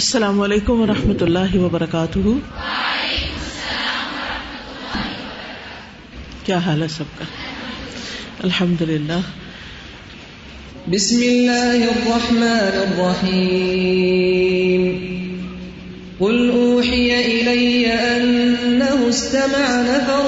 [0.00, 2.18] السلام علیکم و رحمۃ اللہ وبرکاتہ
[6.44, 7.24] کیا حال ہے سب کا؟
[8.44, 9.18] الحمد للہ
[10.94, 14.86] بسم اللہ الرحمن الرحیم
[16.20, 20.24] قل اوحی الی أنه استمع نفر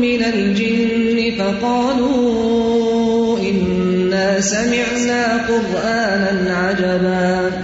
[0.00, 7.63] من الجن فقالوا اننا سمعنا قرآنا عجبا.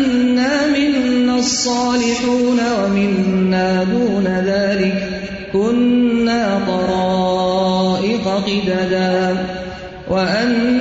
[1.61, 5.09] الصالحون ومنا دون ذلك
[5.53, 9.45] كنا طرائق قددا.
[10.09, 10.80] وأنا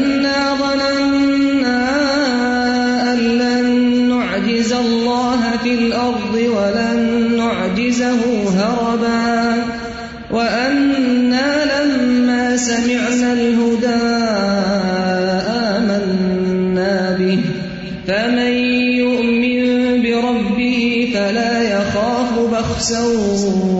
[18.07, 18.53] فمن
[18.93, 19.61] يؤمن
[20.03, 23.05] بربه فلا يخاف بخسا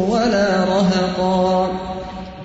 [0.09, 1.81] ولا رهقا.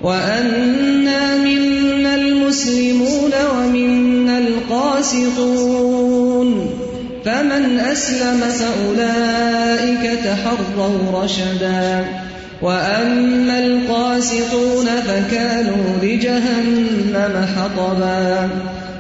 [0.04, 5.90] وأنا منا المسلمون ومنا القاسطون.
[7.26, 12.06] فمن أسلم فأولئك تحروا رشدا.
[12.62, 18.50] وأما القاسطون فكانوا لجهنم حطبا.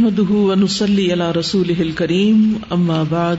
[0.00, 3.36] نحمده ونصلي على رسوله الكريم، أما بعد،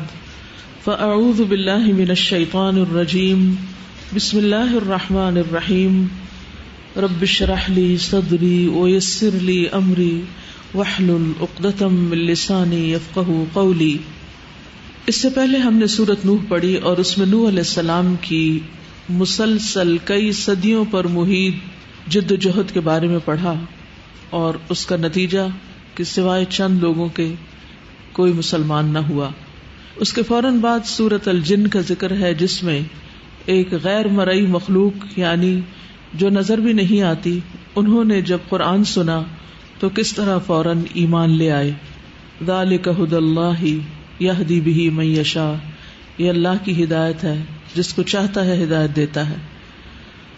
[0.85, 3.55] فأعوذ بالله من الشيطان الرجيم.
[4.15, 6.05] بسم الله الرحمن الرحيم.
[6.97, 10.21] رب اشرح لي صدري ويسر لي أمري،
[10.73, 13.97] واحلل عقدة من لساني يفقه قولي.
[15.07, 18.59] اس سے پہلے ہم نے سورت نوح پڑھی اور اس میں نوح علیہ السلام کی
[19.09, 21.55] مسلسل کئی صدیوں پر محیط
[22.07, 23.53] جد و جہد کے بارے میں پڑھا
[24.29, 27.33] اور اس کا نتیجہ کہ سوائے چند لوگوں کے
[28.11, 29.29] کوئی مسلمان نہ ہوا۔
[29.95, 32.81] اس کے فوراً بعد سورت الجن کا ذکر ہے، جس میں
[33.45, 35.59] ایک غیر مرئی مخلوق یعنی
[36.13, 37.39] جو نظر بھی نہیں آتی،
[37.75, 39.21] انہوں نے جب قرآن سنا
[39.79, 41.71] تو کس طرح فوراً ایمان لے آئے۔
[42.45, 43.65] ذالک اللہ
[44.19, 45.53] یہ بھی میشا
[46.17, 47.43] یہ اللہ کی ہدایت ہے،
[47.75, 49.35] جس کو چاہتا ہے ہدایت دیتا ہے۔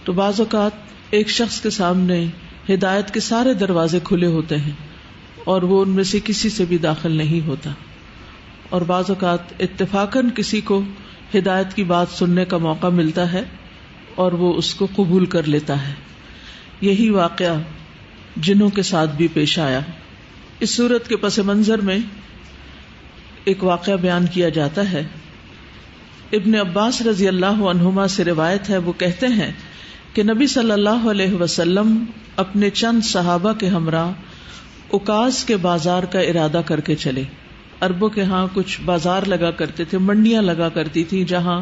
[0.03, 0.71] تو بعض اوقات
[1.09, 2.25] ایک شخص کے سامنے
[2.69, 4.92] ہدایت کے سارے دروازے کھلے ہوتے ہیں۔
[5.45, 7.69] اور وہ ان میں سے کسی سے بھی داخل نہیں ہوتا۔
[8.69, 10.81] اور بعض اوقات اتفاقاً کسی کو
[11.35, 13.43] ہدایت کی بات سننے کا موقع ملتا ہے
[14.15, 15.93] اور وہ اس کو قبول کر لیتا ہے۔
[16.81, 17.61] یہی واقعہ
[18.37, 19.79] جنوں کے ساتھ بھی پیش آیا۔
[20.59, 21.97] اس صورت کے پس منظر میں
[23.43, 25.03] ایک واقعہ بیان کیا جاتا ہے۔
[26.31, 29.51] ابن عباس رضی اللہ عنہما سے روایت ہے، وہ کہتے ہیں
[30.13, 32.05] کہ نبی صلی اللہ علیہ وسلم
[32.35, 34.11] اپنے چند صحابہ کے ہمراہ
[34.93, 37.23] اکاس کے بازار کا ارادہ کر کے چلے۔
[37.81, 41.61] اربوں کے ہاں کچھ بازار لگا کرتے تھے، منڈیاں لگا کرتی تھی جہاں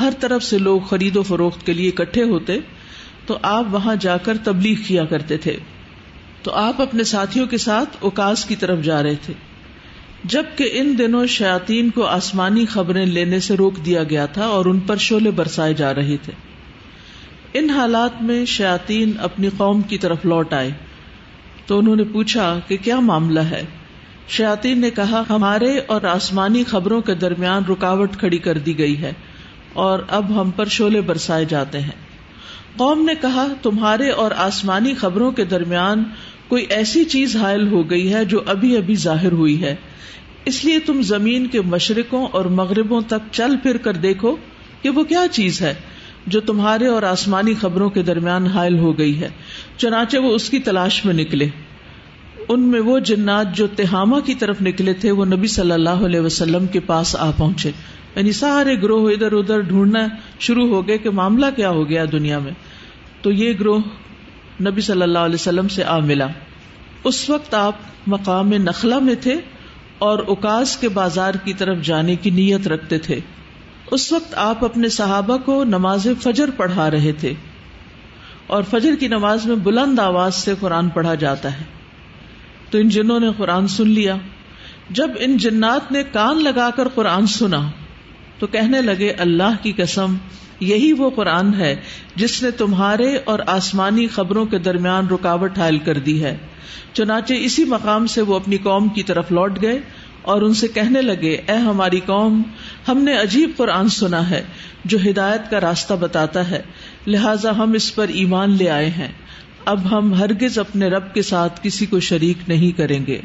[0.00, 2.58] ہر طرف سے لوگ خرید و فروخت کے لیے اکٹھے ہوتے۔
[3.26, 5.56] تو آپ وہاں جا کر تبلیغ کیا کرتے تھے۔
[6.42, 9.34] تو آپ اپنے ساتھیوں کے ساتھ اوکاس کی طرف جا رہے تھے۔
[10.24, 14.80] جبکہ ان دنوں شاطین کو آسمانی خبریں لینے سے روک دیا گیا تھا اور ان
[14.80, 16.32] پر شولے برسائے جا رہے تھے۔
[17.52, 20.70] ان حالات میں شاطین اپنی قوم کی طرف لوٹ آئے۔
[21.66, 23.62] تو انہوں نے پوچھا کہ کیا معاملہ ہے؟
[24.28, 29.12] شاطین نے کہا، ہمارے اور آسمانی خبروں کے درمیان رکاوٹ کھڑی کر دی گئی ہے
[29.72, 32.06] اور اب ہم پر شولے برسائے جاتے ہیں۔
[32.76, 36.04] قوم نے کہا، تمہارے اور آسمانی خبروں کے درمیان
[36.48, 39.74] کوئی ایسی چیز حائل ہو گئی ہے جو ابھی ابھی ظاہر ہوئی ہے۔
[40.44, 44.36] اس لیے تم زمین کے مشرقوں اور مغربوں تک چل پھر کر دیکھو
[44.82, 45.74] کہ وہ کیا چیز ہے۔
[46.26, 49.28] جو تمہارے اور آسمانی خبروں کے درمیان حائل ہو گئی ہے۔
[49.76, 51.48] چنانچہ وہ اس کی تلاش میں نکلے۔
[52.48, 56.20] ان میں وہ جنات جو تہامہ کی طرف نکلے تھے، وہ نبی صلی اللہ علیہ
[56.20, 57.70] وسلم کے پاس آ پہنچے۔
[58.16, 60.06] یعنی سارے گروہ ادھر ادھر ڈھونڈنا
[60.40, 62.52] شروع ہو گئے کہ معاملہ کیا ہو گیا دنیا میں۔
[63.22, 63.78] تو یہ گروہ
[64.60, 66.26] نبی صلی اللہ علیہ وسلم سے آ ملا۔
[67.04, 67.74] اس وقت آپ
[68.06, 69.34] مقام نخلا میں تھے
[69.98, 73.20] اور اکاس کے بازار کی طرف جانے کی نیت رکھتے تھے۔
[73.90, 77.32] اس وقت آپ اپنے صحابہ کو نماز فجر پڑھا رہے تھے
[78.46, 81.64] اور فجر کی نماز میں بلند آواز سے قرآن پڑھا جاتا ہے۔
[82.70, 84.16] تو ان جنوں نے قرآن سن لیا۔
[84.90, 87.70] جب ان جنات نے کان لگا کر قرآن سنا
[88.38, 90.16] تو کہنے لگے، اللہ کی قسم،
[90.60, 91.76] یہی وہ قرآن ہے
[92.16, 96.36] جس نے تمہارے اور آسمانی خبروں کے درمیان رکاوٹ حائل کر دی ہے۔
[96.92, 99.78] چنانچہ اسی مقام سے وہ اپنی قوم کی طرف لوٹ گئے
[100.26, 102.42] اور ان سے کہنے لگے، اے ہماری قوم،
[102.88, 104.44] ہم نے عجیب قرآن سنا ہے
[104.84, 106.62] جو ہدایت کا راستہ بتاتا ہے،
[107.06, 109.08] لہذا ہم اس پر ایمان لے آئے ہیں۔
[109.64, 113.20] اب ہم ہرگز اپنے رب کے ساتھ کسی کو شریک نہیں کریں گے۔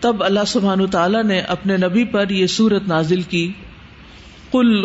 [0.00, 3.52] تب اللہ سبحان تعالیٰ نے اپنے نبی پر یہ سورت نازل کی۔
[4.52, 4.84] کل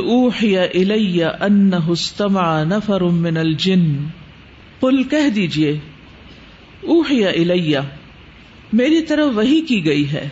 [1.41, 1.71] ان
[2.69, 4.05] نفر من الجن۔
[4.81, 5.79] کل کہہ دیجیے
[6.83, 7.81] اوہ یا
[8.73, 10.29] میری طرف وہی کی گئی ہے۔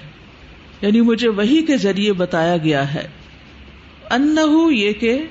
[0.84, 3.08] یعنی مجھے وہی کے ذریعے بتایا گیا ہے۔
[4.10, 4.36] ان
[4.72, 5.26] یہ کہ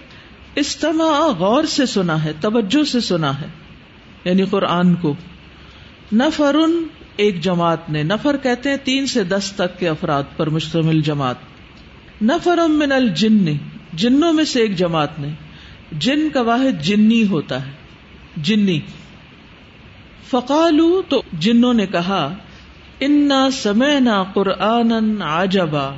[0.55, 3.47] استماع غور سے سنا ہے، توجہ سے سنا ہے۔
[4.25, 5.15] یعنی قرآن کو۔
[6.13, 6.57] نفر
[7.17, 11.37] ایک جماعت نے، نفر کہتے ہیں تین سے دس تک کے افراد پر مشتمل جماعت۔
[12.23, 13.53] نفر من الجن،
[13.93, 15.29] جنوں میں سے ایک جماعت نے۔
[15.93, 17.73] جن کا واحد جنی ہوتا ہے،
[18.37, 18.81] جنی۔
[20.31, 22.35] فقالو تو جنوں نے کہا
[23.05, 23.99] انا سمے
[24.35, 25.91] قرآن آجبا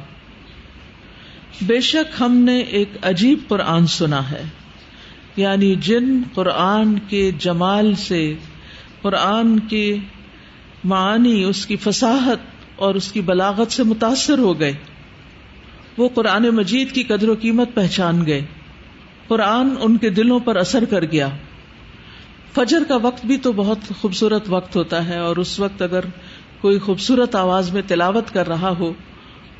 [1.63, 4.43] بے شک ہم نے ایک عجیب قرآن سنا ہے۔
[5.37, 8.35] یعنی جن قرآن کے جمال سے،
[9.03, 9.97] قرآن کے
[10.85, 12.39] معنی اس کی فساحت
[12.77, 14.73] اور اس کی بلاغت سے متاثر ہو گئے۔
[15.99, 18.43] وہ قرآن مجید کی قدر و قیمت پہچان گئے۔
[19.29, 21.29] قرآن ان کے دلوں پر اثر کر گیا۔
[22.55, 26.05] فجر کا وقت بھی تو بہت خوبصورت وقت ہوتا ہے اور اس وقت اگر
[26.65, 28.93] کوئی خوبصورت آواز میں تلاوت کر رہا ہو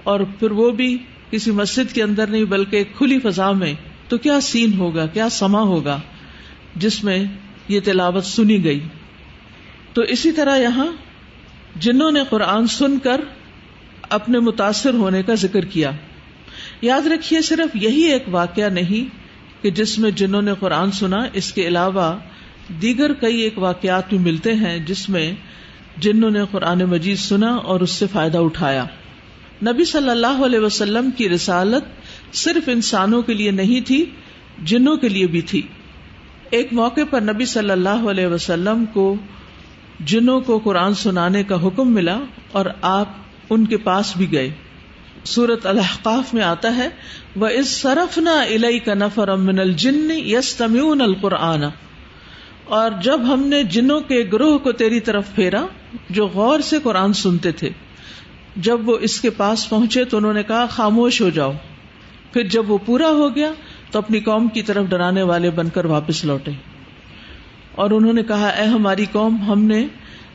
[0.03, 0.99] اور پھر وہ بھی
[1.31, 3.75] کسی مسجد کے اندر نہیں بلکہ کھلی فضا میں،
[4.09, 6.01] تو کیا سین ہوگا؟ کیا سما ہوگا
[6.77, 7.25] جس میں
[7.69, 8.81] یہ تلاوت سنی گئی؟
[9.93, 10.87] تو اسی طرح یہاں
[11.77, 13.21] جنہوں نے قرآن سن کر
[14.03, 15.91] اپنے متاثر ہونے کا ذکر کیا۔
[16.83, 19.17] یاد رکھیے صرف یہی ایک واقعہ نہیں
[19.63, 22.19] کہ جس میں جنہوں نے قرآن سنا، اس کے علاوہ
[22.83, 25.33] دیگر کئی ایک واقعات بھی ملتے ہیں جس میں
[25.97, 28.85] جنہوں نے قرآن مجید سنا اور اس سے فائدہ اٹھایا۔
[29.63, 31.85] نبی صلی اللہ علیہ وسلم کی رسالت
[32.35, 34.05] صرف انسانوں کے لیے نہیں تھی،
[34.65, 35.63] جنوں کے لیے بھی تھی۔
[36.51, 39.15] ایک موقع پر نبی صلی اللہ علیہ وسلم کو
[40.01, 42.19] جنوں کو قرآن سنانے کا حکم ملا
[42.53, 43.09] اور آپ
[43.51, 44.51] ان کے پاس بھی گئے۔
[45.25, 46.89] سورت الحقاف میں آتا ہے
[47.37, 51.65] وہ اس صرف نہ الئی کا نفر امن الجن یس تمیون القرآن۔
[52.65, 55.67] اور جب ہم نے جنوں کے گروہ کو تیری طرف پھیرا،
[56.11, 57.71] جو غور سے قرآن سنتے تھے،
[58.57, 61.53] جب وہ اس کے پاس پہنچے تو انہوں نے کہا، خاموش ہو جاؤ۔
[62.33, 63.53] پھر جب وہ پورا ہو گیا
[63.91, 66.51] تو اپنی قوم کی طرف ڈرانے والے بن کر واپس لوٹے۔
[67.73, 69.87] اور انہوں نے کہا، اے ہماری قوم، ہم نے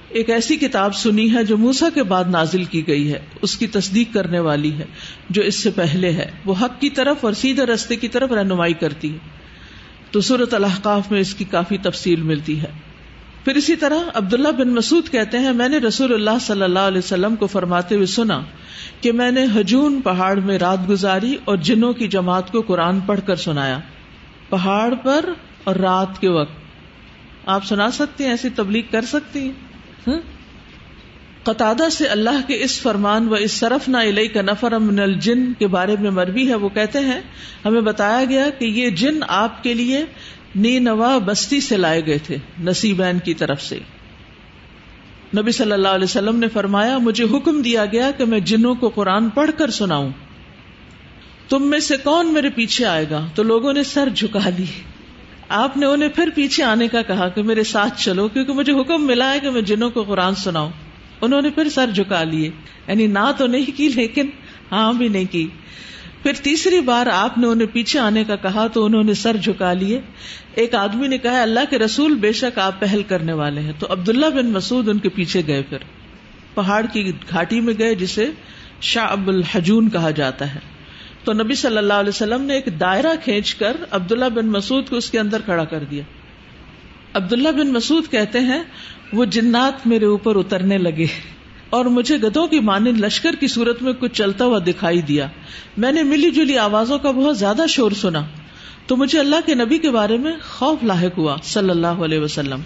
[0.09, 3.67] ایک ایسی کتاب سنی ہے جو موسا کے بعد نازل کی گئی ہے۔ اس کی
[3.67, 4.85] تصدیق کرنے والی ہے،
[5.29, 8.73] جو اس سے پہلے ہے۔ وہ حق کی طرف اور سیدھے رستے کی طرف رہنمائی
[8.73, 9.38] کرتی ہے۔
[10.11, 12.71] تو صورت الحقاف میں اس کی کافی تفصیل ملتی ہے۔
[13.43, 16.97] پھر اسی طرح عبداللہ بن مسعود کہتے ہیں، میں نے رسول اللہ صلی اللہ علیہ
[16.97, 18.41] وسلم کو فرماتے ہوئے سنا
[19.01, 23.19] کہ میں نے ہجون پہاڑ میں رات گزاری اور جنوں کی جماعت کو قرآن پڑھ
[23.25, 23.79] کر سنایا۔
[24.49, 25.25] پہاڑ پر
[25.63, 26.53] اور رات کے وقت۔
[27.45, 30.19] آپ سنا سکتے ہیں، ایسی تبلیغ کر سکتی ہیں؟
[31.49, 34.99] ہاں؟ قطادہ سے اللہ کے اس فرمان و اس صرف نہ علیہ کا نفر من
[34.99, 37.21] الجن کے بارے میں مربی ہے، وہ کہتے ہیں،
[37.65, 40.05] ہمیں بتایا گیا کہ یہ جن آپ کے لیے
[40.55, 43.79] نینوا بستی سے لائے گئے تھے، نصیبین کی طرف سے۔
[45.37, 48.89] نبی صلی اللہ علیہ وسلم نے فرمایا، مجھے حکم دیا گیا کہ میں جنوں کو
[48.89, 50.09] قرآن پڑھ کر سناؤں۔
[51.49, 54.65] تم میں سے کون میرے پیچھے آئے گا؟ تو لوگوں نے سر جھکا لی۔
[55.49, 59.07] آپ نے انہیں پھر پیچھے آنے کا کہا کہ میرے ساتھ چلو، کیونکہ مجھے حکم
[59.07, 60.69] ملا ہے کہ میں جنوں کو قرآن سناؤں۔
[61.21, 62.49] انہوں نے پھر سر جھکا لیے۔
[62.87, 64.29] یعنی نہ تو نہیں کی، لیکن
[64.71, 65.47] ہاں بھی نہیں کی۔
[66.23, 69.73] پھر تیسری بار آپ نے انہیں پیچھے آنے کا کہا تو انہوں نے سر جھکا
[69.73, 70.01] لیے۔
[70.55, 73.87] ایک آدمی نے کہا، اللہ کے رسول بے شک آپ پہل کرنے والے ہیں۔ تو
[73.89, 75.77] عبداللہ بن مسعود ان کے پیچھے گئے پھر۔
[76.53, 78.31] پہاڑ کی گھاٹی میں گئے، جسے
[78.81, 80.59] شاہ اب الحجون کہا جاتا ہے۔
[81.23, 84.95] تو نبی صلی اللہ علیہ وسلم نے ایک دائرہ کھینچ کر عبداللہ بن مسعود کو
[84.95, 86.03] اس کے اندر کھڑا کر دیا۔
[87.13, 88.63] عبداللہ بن مسعود کہتے ہیں
[89.13, 91.05] وہ جنات میرے اوپر اترنے لگے
[91.69, 95.27] اور مجھے گدوں کی مانند لشکر کی صورت میں کچھ چلتا ہوا دکھائی دیا۔
[95.77, 98.21] میں نے ملی جلی آوازوں کا بہت زیادہ شور سنا۔
[98.87, 102.59] تو مجھے اللہ کے نبی کے بارے میں خوف لاحق ہوا صلی اللہ علیہ وسلم۔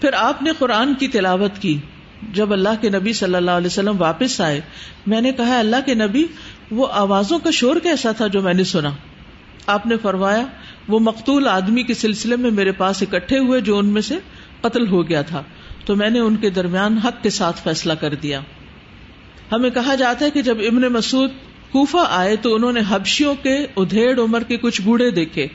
[0.00, 1.78] پھر آپ نے قرآن کی تلاوت کی۔
[2.32, 4.60] جب اللہ کے نبی صلی اللہ علیہ وسلم واپس آئے،
[5.06, 6.26] میں نے کہا، اللہ کے نبی،
[6.70, 8.90] وہ آوازوں کا شور کیسا تھا جو میں نے سنا؟
[9.66, 10.42] آپ نے فرمایا،
[10.88, 14.18] وہ مقتول آدمی کے سلسلے میں میرے پاس اکٹھے ہوئے جو ان میں سے
[14.60, 15.42] قتل ہو گیا تھا۔
[15.88, 18.40] تو میں نے ان کے درمیان حق کے ساتھ فیصلہ کر دیا۔
[19.52, 21.30] ہمیں کہا جاتا ہے کہ جب ابن مسعود
[21.72, 25.46] کوفہ آئے تو انہوں نے حبشیوں کے ادھیڑ عمر کے کچھ بوڑھے دیکھے۔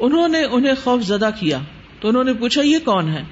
[0.00, 1.58] انہوں نے انہیں خوف زدہ کیا۔
[2.00, 3.22] تو انہوں نے پوچھا، یہ کون ہے؟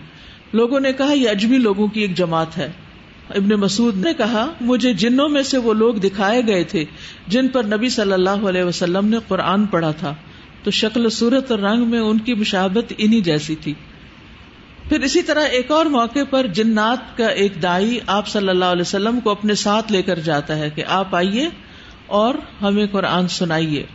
[0.52, 2.72] لوگوں نے کہا، یہ اجمی لوگوں کی ایک جماعت ہے۔
[3.30, 6.84] ابن مسعود نے کہا، مجھے جنوں میں سے وہ لوگ دکھائے گئے تھے
[7.26, 10.14] جن پر نبی صلی اللہ علیہ وسلم نے قرآن پڑھا تھا۔
[10.62, 13.74] تو شکل صورت اور رنگ میں ان کی مشابت انہی جیسی تھی۔
[14.88, 18.80] پھر اسی طرح ایک اور موقع پر جنات کا ایک دائی آپ صلی اللہ علیہ
[18.80, 21.48] وسلم کو اپنے ساتھ لے کر جاتا ہے کہ آپ آئیے
[22.06, 23.86] اور ہمیں قرآن سنائیے۔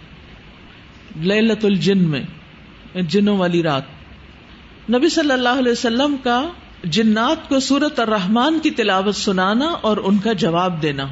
[1.19, 2.21] للت الجن میں،
[3.01, 3.83] جنوں والی رات۔
[4.89, 6.49] نبی صلی اللہ علیہ وسلم کا
[6.83, 11.05] جنات کو سورت الرحمان کی تلاوت سنانا اور ان کا جواب دینا۔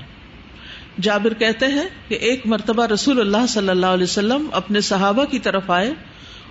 [1.02, 5.40] جابر کہتے ہیں کہ ایک مرتبہ رسول اللہ صلی اللہ علیہ وسلم اپنے صحابہ کی
[5.40, 5.94] طرف آئے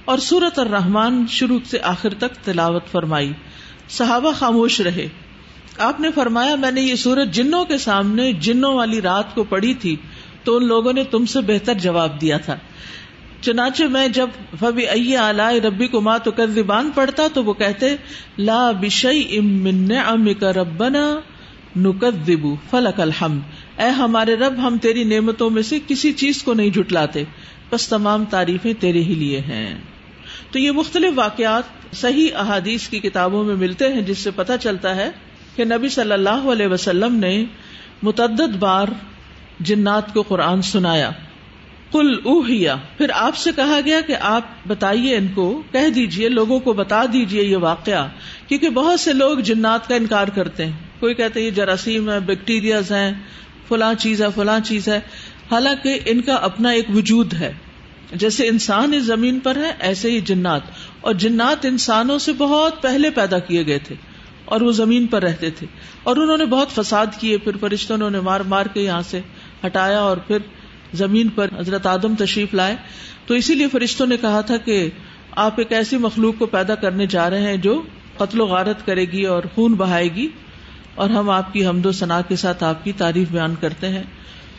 [0.07, 3.33] اور سورت الرحمان شروع سے آخر تک تلاوت فرمائی۔
[3.89, 5.09] صحابہ خاموش رہے۔
[5.79, 9.75] آپ نے فرمایا، میں نے یہ سورت جنوں کے سامنے جنوں والی رات کو پڑھی
[9.75, 9.97] تھی،
[10.45, 12.57] تو ان لوگوں نے تم سے بہتر جواب دیا تھا۔
[13.41, 15.17] چنانچہ میں جب فبی ائی
[15.61, 17.97] ربی کو ماں تو زبان پڑھتا، تو وہ کہتے،
[18.39, 21.21] لا بشئی امن ام کا ربنا
[21.77, 22.31] نقد
[22.71, 23.39] فلک الحم
[23.79, 27.25] اے ہمارے رب، ہم تیری نعمتوں میں سے کسی چیز کو نہیں جٹلاتے
[27.71, 29.79] بس تمام تعریفیں تیرے ہی لیے ہیں۔
[30.51, 31.63] تو یہ مختلف واقعات
[31.95, 35.11] صحیح احادیث کی کتابوں میں ملتے ہیں جس سے پتہ چلتا ہے
[35.57, 37.45] کہ نبی صلی اللہ علیہ وسلم نے
[38.03, 38.87] متعدد بار
[39.61, 41.11] جنات کو قرآن سنایا۔
[41.93, 46.61] کل اوہیا پھر آپ سے کہا گیا کہ آپ بتائیے ان کو، کہہ دیجیے، لوگوں
[46.61, 48.09] کو بتا دیجیے یہ واقعہ،
[48.49, 52.93] کیونکہ بہت سے لوگ جنات کا انکار کرتے ہیں۔ کوئی کہتے یہ جراثیم ہے بیکٹیریاز
[52.93, 53.13] ہیں،
[53.69, 55.01] فلاں چیز ہے، فلاں چیز ہے۔
[55.51, 57.53] حالانکہ ان کا اپنا ایک وجود ہے۔
[58.13, 60.61] جیسے انسان اس زمین پر ہے، ایسے ہی جنات۔
[61.01, 63.95] اور جنات انسانوں سے بہت پہلے پیدا کیے گئے تھے
[64.45, 65.67] اور وہ زمین پر رہتے تھے۔
[66.03, 69.21] اور انہوں نے بہت فساد کیے، پھر فرشتوں نے مار مار کے یہاں سے
[69.67, 70.39] ہٹایا اور پھر
[70.95, 72.77] زمین پر حضرت آدم تشریف لائے۔
[73.27, 74.91] تو اسی لیے فرشتوں نے کہا تھا کہ
[75.31, 77.83] آپ ایک ایسی مخلوق کو پیدا کرنے جا رہے ہیں جو
[78.17, 80.29] قتل و غارت کرے گی اور خون بہائے گی۔
[80.95, 84.03] اور ہم آپ کی حمد و ثنا کے ساتھ آپ کی تعریف بیان کرتے ہیں۔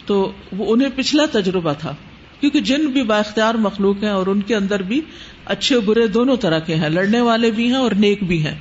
[0.06, 1.96] تو وہ انہیں پچھلا تجربہ تھا۔
[2.40, 5.02] کیونکہ جن بھی با اختیار مخلوق ہیں اور ان کے اندر بھی
[5.46, 8.56] اچھے برے دونوں طرح کے ہیں، لڑنے والے بھی ہیں اور نیک بھی ہیں۔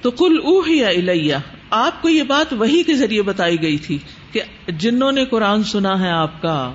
[0.00, 1.38] تو کل اوہ یا الیا
[1.70, 3.98] آپ کو یہ بات وہی کے ذریعے بتائی گئی تھی
[4.32, 6.72] کہ جنہوں نے قرآن سنا ہے آپ کا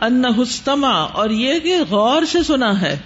[0.00, 2.98] ان ہستما اور یہ کہ غور سے سنا ہے۔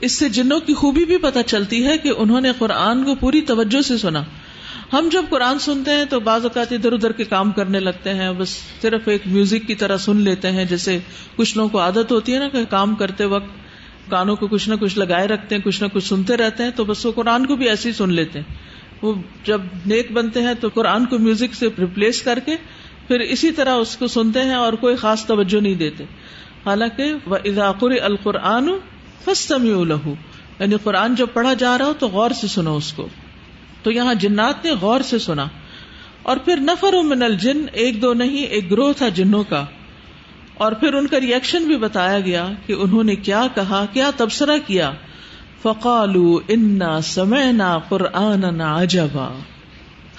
[0.00, 3.40] اس سے جنوں کی خوبی بھی پتہ چلتی ہے کہ انہوں نے قرآن کو پوری
[3.40, 4.22] توجہ سے سنا۔
[4.92, 8.32] ہم جب قرآن سنتے ہیں تو بعض اوقات ادھر ادھر کے کام کرنے لگتے ہیں،
[8.32, 8.48] بس
[8.82, 10.98] صرف ایک میوزک کی طرح سن لیتے ہیں، جیسے
[11.36, 14.74] کچھ لوگوں کو عادت ہوتی ہے نا کہ کام کرتے وقت کانوں کو کچھ نہ
[14.74, 17.56] کچھ لگائے رکھتے ہیں، کچھ نہ کچھ سنتے رہتے ہیں، تو بس وہ قرآن کو
[17.56, 18.54] بھی ایسے ہی سن لیتے ہیں۔
[19.02, 19.14] وہ
[19.44, 22.56] جب نیک بنتے ہیں تو قرآن کو میوزک سے ریپلیس کر کے
[23.08, 26.04] پھر اسی طرح اس کو سنتے ہیں اور کوئی خاص توجہ نہیں دیتے۔
[26.66, 28.68] حالانکہ وہ اضاقر القرآن
[29.24, 30.14] فسمی لہو
[30.58, 33.08] یعنی قرآن جب پڑھا جا رہا ہو تو غور سے سنو اس کو۔
[33.82, 35.46] تو یہاں جنات نے غور سے سنا
[36.22, 39.64] اور پھر نفر من الجن، ایک دو نہیں، ایک گروہ تھا جنوں کا۔
[40.54, 44.56] اور پھر ان کا ریئیکشن بھی بتایا گیا کہ انہوں نے کیا کہا، کیا تبصرہ
[44.66, 44.92] کیا۔
[45.62, 49.38] فقالو انا سمعنا قرآن عجبا۔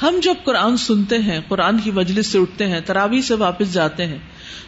[0.02, 4.06] ہم جب قرآن سنتے ہیں، قرآن کی مجلس سے اٹھتے ہیں تراوی سے واپس جاتے
[4.06, 4.18] ہیں،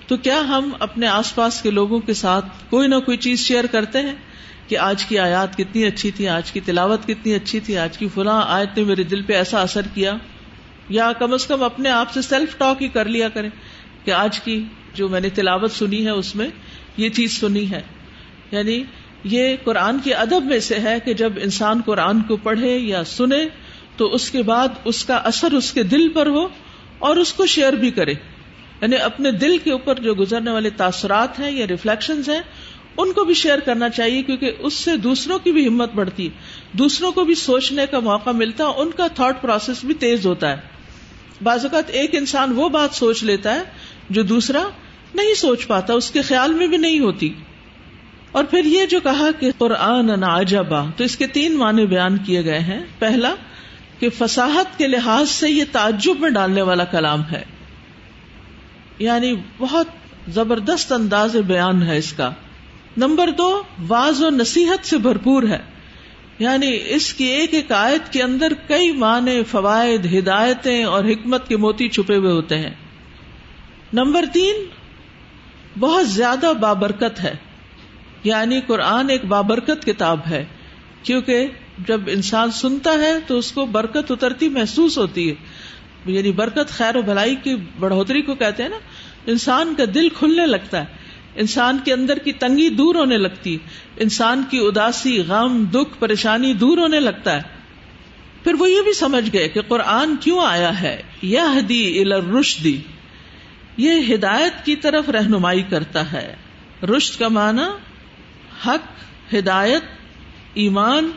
[0.08, 3.66] تو کیا ہم اپنے آس پاس کے لوگوں کے ساتھ کوئی نہ کوئی چیز شیئر
[3.66, 4.16] کرتے ہیں؟
[4.72, 8.08] کہ آج کی آیات کتنی اچھی تھی آج کی تلاوت کتنی اچھی تھی، آج کی
[8.16, 10.14] فلاں آیت نے میرے دل پہ ایسا اثر کیا۔
[10.90, 13.50] یا کم از کم اپنے آپ سے سیلف ٹاک ہی کر لیا کریں
[14.06, 14.64] کہ آج کی
[14.94, 16.48] جو میں نے تلاوت سنی ہے، اس میں
[16.98, 17.82] یہ چیز سنی ہے۔
[18.52, 18.84] یعنی
[19.24, 23.46] یہ قرآن کے ادب میں سے ہے کہ جب انسان قرآن کو پڑھے یا سنے،
[23.98, 26.48] تو اس کے بعد اس کا اثر اس کے دل پر ہو
[27.00, 28.14] اور اس کو شیئر بھی کرے۔
[28.82, 32.42] یعنی اپنے دل کے اوپر جو گزرنے والے تاثرات ہیں یا ریفلیکشن ہیں
[32.98, 36.30] ان کو بھی شیئر کرنا چاہیے کیونکہ اس سے دوسروں کی بھی ہمت بڑھتی
[36.72, 40.52] دوسروں کو بھی سوچنے کا موقع ملتا ہے ان کا تھاٹ پروسیس بھی تیز ہوتا
[40.52, 40.58] ہے۔
[41.44, 43.62] بعض اوقات ایک انسان وہ بات سوچ لیتا ہے
[44.10, 44.64] جو دوسرا
[45.16, 47.34] نہیں سوچ پاتا، اس کے خیال میں بھی نہیں ہوتی۔
[48.32, 52.46] اور پھر یہ جو کہا کہ قرآن عجبا، تو اس کے تین معنی بیان کیے
[52.46, 53.36] گئے ہیں۔ پہلا،
[54.00, 57.44] کہ فساحت کے لحاظ سے یہ تعجب میں ڈالنے والا کلام ہے۔
[59.00, 59.88] یعنی بہت
[60.28, 62.32] زبردست انداز بیان ہے اس کا۔
[62.98, 65.60] نمبر دو، واض و نصیحت سے بھرپور ہے۔
[66.40, 71.58] یعنی اس کی ایک ایک آیت کے اندر کئی معنی، فوائد، ہدایتیں اور حکمت کے
[71.58, 72.70] موتی چھپے ہوئے ہوتے ہیں۔
[73.94, 74.56] نمبر تین،
[75.80, 77.36] بہت زیادہ بابرکت ہے۔
[78.24, 80.46] یعنی قرآن ایک بابرکت کتاب ہے۔
[81.04, 81.48] کیونکہ
[81.88, 85.36] جب انسان سنتا ہے تو اس کو برکت اترتی محسوس ہوتی ہے۔
[86.06, 88.78] یعنی برکت خیر و بھلائی کی بڑھوتری کو کہتے ہیں نا،
[89.26, 91.01] انسان کا دل کھلنے لگتا ہے۔
[91.36, 93.58] انسان کے اندر کی تنگی دور ہونے لگتی
[93.98, 97.42] انسان کی اداسی، غم، دکھ، پریشانی دور ہونے لگتا ہے۔
[98.44, 102.06] پھر وہ یہ بھی سمجھ گئے کہ قرآن کیوں آیا ہے؟ یہ دی
[102.40, 102.82] رشدی
[103.78, 106.36] یہ ہدایت کی طرف رہنمائی کرتا ہے۔
[106.84, 107.62] رشد کا معنی
[108.68, 109.82] حق، ہدایت،
[110.54, 111.12] ایمان،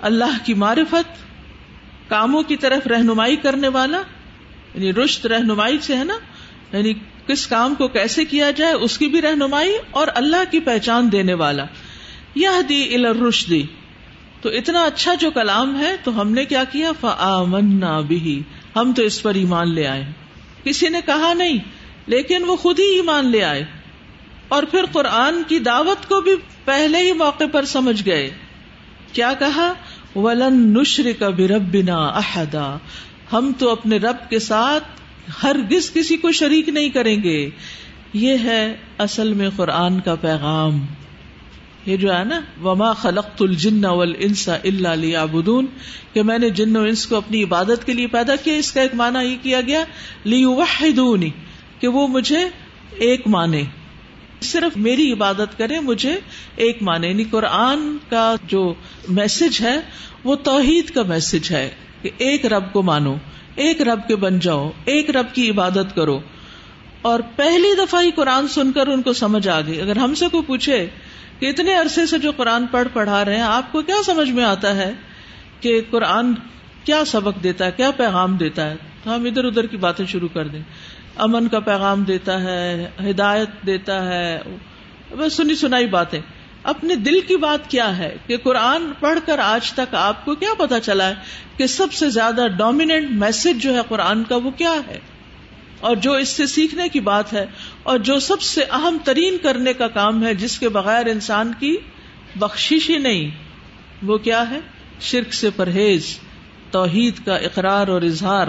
[0.00, 1.24] اللہ کی معرفت،
[2.10, 4.02] کاموں کی طرف رہنمائی کرنے والا
[4.74, 6.14] یعنی رشت رہنمائی سے ہے نا؟
[6.76, 6.92] یعنی
[7.26, 11.34] کس کام کو کیسے کیا جائے، اس کی بھی رہنمائی اور اللہ کی پہچان دینے
[11.34, 11.64] والا۔
[12.34, 13.62] یہ دی رشدی
[14.40, 18.42] تو اتنا اچھا جو کلام ہے، تو ہم نے کیا کیا؟ فآمنا بھی
[18.76, 20.04] ہم تو اس پر ایمان لے آئے۔
[20.64, 21.58] کسی نے کہا نہیں،
[22.06, 23.64] لیکن وہ خود ہی ایمان لے آئے۔
[24.48, 26.32] اور پھر قرآن کی دعوت کو بھی
[26.64, 28.30] پہلے ہی موقع پر سمجھ گئے۔
[29.12, 29.72] کیا کہا؟
[30.16, 32.76] ولن نشر کا بھی بنا احدا۔
[33.32, 34.84] ہم تو اپنے رب کے ساتھ
[35.42, 37.50] ہر گز کسی کو شریک نہیں کریں گے۔
[38.12, 40.86] یہ ہے اصل میں قرآن کا پیغام۔
[41.86, 43.84] یہ جو ہے نا، وما خلق الجن
[44.18, 45.66] انسا اللہ لیابدون
[46.12, 48.80] کہ میں نے جن و انس کو اپنی عبادت کے لیے پیدا کیا، اس کا
[48.80, 49.84] ایک معنی یہ کیا گیا
[50.24, 50.44] لی
[51.80, 52.48] کہ وہ مجھے
[52.90, 53.62] ایک مانے۔
[54.42, 56.14] صرف میری عبادت کرے مجھے
[56.56, 58.74] ایک مانے۔ یعنی قرآن کا جو
[59.08, 59.76] میسج ہے،
[60.24, 61.70] وہ توحید کا میسج ہے
[62.02, 63.14] کہ ایک رب کو مانو۔
[63.56, 66.20] ایک رب کے بن جاؤ، ایک رب کی عبادت کرو۔
[67.02, 70.26] اور پہلی دفعہ ہی قرآن سن کر ان کو سمجھ آ گئی۔ اگر ہم سے
[70.28, 70.86] کوئی پوچھے
[71.38, 74.44] کہ اتنے عرصے سے جو قرآن پڑھ پڑھا رہے ہیں، آپ کو کیا سمجھ میں
[74.44, 74.92] آتا ہے
[75.60, 76.34] کہ قرآن
[76.84, 80.28] کیا سبق دیتا ہے، کیا پیغام دیتا ہے؟ تو ہم ادھر ادھر کی باتیں شروع
[80.32, 80.62] کر دیں۔
[81.16, 84.40] امن کا پیغام دیتا ہے، ہدایت دیتا ہے۔
[85.18, 86.20] بس سنی سنائی باتیں۔
[86.64, 90.54] اپنے دل کی بات کیا ہے کہ قرآن پڑھ کر آج تک آپ کو کیا
[90.58, 91.14] پتا چلا ہے
[91.56, 94.98] کہ سب سے زیادہ ڈومیننٹ میسج جو ہے قرآن کا وہ کیا ہے؟
[95.80, 97.46] اور جو اس سے سیکھنے کی بات ہے
[97.82, 101.76] اور جو سب سے اہم ترین کرنے کا کام ہے جس کے بغیر انسان کی
[102.36, 103.30] بخشش ہی نہیں،
[104.02, 104.60] وہ کیا ہے؟
[105.00, 106.18] شرک سے پرہیز،
[106.70, 108.46] توحید کا اقرار اور اظہار۔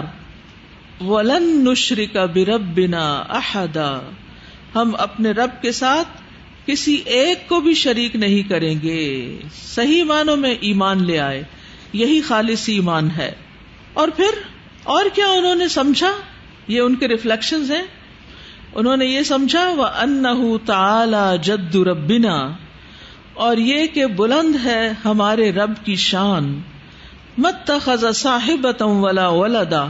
[1.00, 4.00] ولن نشری کا برب بنا احدا
[4.74, 6.08] ہم اپنے رب کے ساتھ
[6.66, 11.42] کسی ایک کو بھی شریک نہیں کریں گے۔ صحیح معنوں میں ایمان لے آئے۔
[11.92, 13.32] یہی خالص ایمان ہے۔
[13.92, 14.28] اور پھر
[14.82, 16.10] اور کیا انہوں نے سمجھا؟
[16.68, 17.82] یہ ان کے ریفلیکشن ہیں۔
[18.74, 20.24] انہوں نے یہ سمجھا وہ ان
[20.66, 22.52] تالا جد ربنا۔
[23.34, 26.60] اور یہ کہ بلند ہے ہمارے رب کی شان۔
[27.38, 29.88] مت خزا صاحب ولا ولدا۔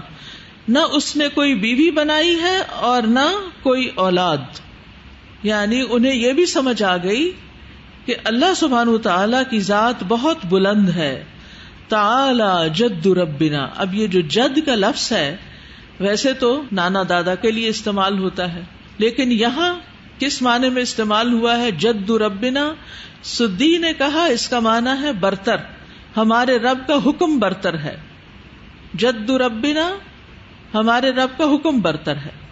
[0.68, 4.65] نہ اس نے کوئی بیوی بنائی ہے اور نہ کوئی اولاد۔
[5.42, 7.32] یعنی انہیں یہ بھی سمجھ آ گئی
[8.06, 11.24] کہ اللہ سبحان تعالی کی ذات بہت بلند ہے۔
[11.88, 15.36] تعالی جد ربنا۔ اب یہ جو جد کا لفظ ہے،
[16.00, 18.60] ویسے تو نانا دادا کے لیے استعمال ہوتا ہے،
[18.98, 19.74] لیکن یہاں
[20.18, 22.74] کس معنی میں استعمال ہوا ہے؟ جد ربنا۔
[23.22, 25.56] سدی نے کہا اس کا معنی ہے برتر۔
[26.16, 27.96] ہمارے رب کا حکم برتر ہے۔
[28.94, 29.94] جد ربنا،
[30.74, 32.45] ہمارے رب کا حکم برتر ہے۔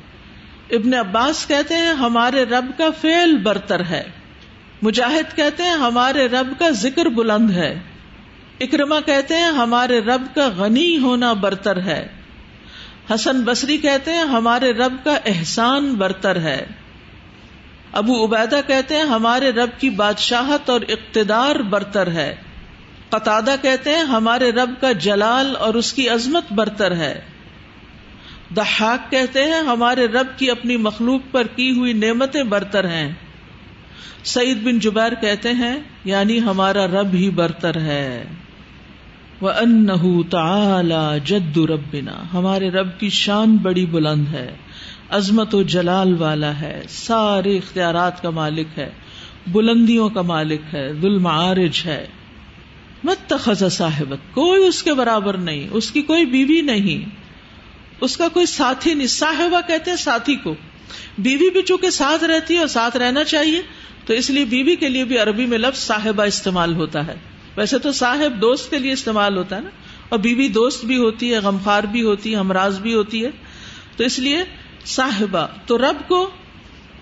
[0.70, 4.02] ابن عباس کہتے ہیں ہمارے رب کا فیل برتر ہے۔
[4.82, 7.80] مجاہد کہتے ہیں ہمارے رب کا ذکر بلند ہے۔
[8.60, 12.08] اکرما کہتے ہیں ہمارے رب کا غنی ہونا برتر ہے۔
[13.14, 16.66] حسن بصری کہتے ہیں ہمارے رب کا احسان برتر ہے۔
[17.92, 22.34] ابو عبیدہ کہتے ہیں ہمارے رب کی بادشاہت اور اقتدار برتر ہے۔
[23.08, 27.20] قطادہ کہتے ہیں ہمارے رب کا جلال اور اس کی عظمت برتر ہے۔
[28.56, 33.12] دحاق کہتے ہیں، ہمارے رب کی اپنی مخلوق پر کی ہوئی نعمتیں برتر ہیں۔
[34.24, 38.24] سعید بن جبیر کہتے ہیں یعنی ہمارا رب ہی برتر ہے۔
[39.40, 39.86] وہ ان
[40.30, 44.56] تعلی جد ربنا۔ ہمارے رب کی شان بڑی بلند ہے،
[45.10, 48.90] عظمت و جلال والا ہے، سارے اختیارات کا مالک ہے،
[49.46, 52.06] بلندیوں کا مالک ہے ظلم عارج ہے۔
[53.04, 57.23] مت تخذ صاحبت، کوئی اس کے برابر نہیں، اس کی کوئی بیوی نہیں۔
[58.04, 60.54] اس کا کوئی ساتھی نہیں صاحبہ کہتے ہیں ساتھی کو۔
[61.18, 63.62] بیوی بھی چونکہ ساتھ رہتی ہے اور ساتھ رہنا چاہیے،
[64.06, 67.14] تو اس لیے بیوی کے لیے بھی عربی میں لفظ صاحبہ استعمال ہوتا ہے۔
[67.56, 69.70] ویسے تو صاحب دوست کے لیے استعمال ہوتا ہے نا۔
[70.08, 73.30] اور بیوی دوست بھی ہوتی ہے غمخار بھی ہوتی ہے، ہمراز بھی ہوتی ہے۔
[73.96, 74.44] تو اس لیے
[74.86, 76.30] صاحبہ، تو رب کو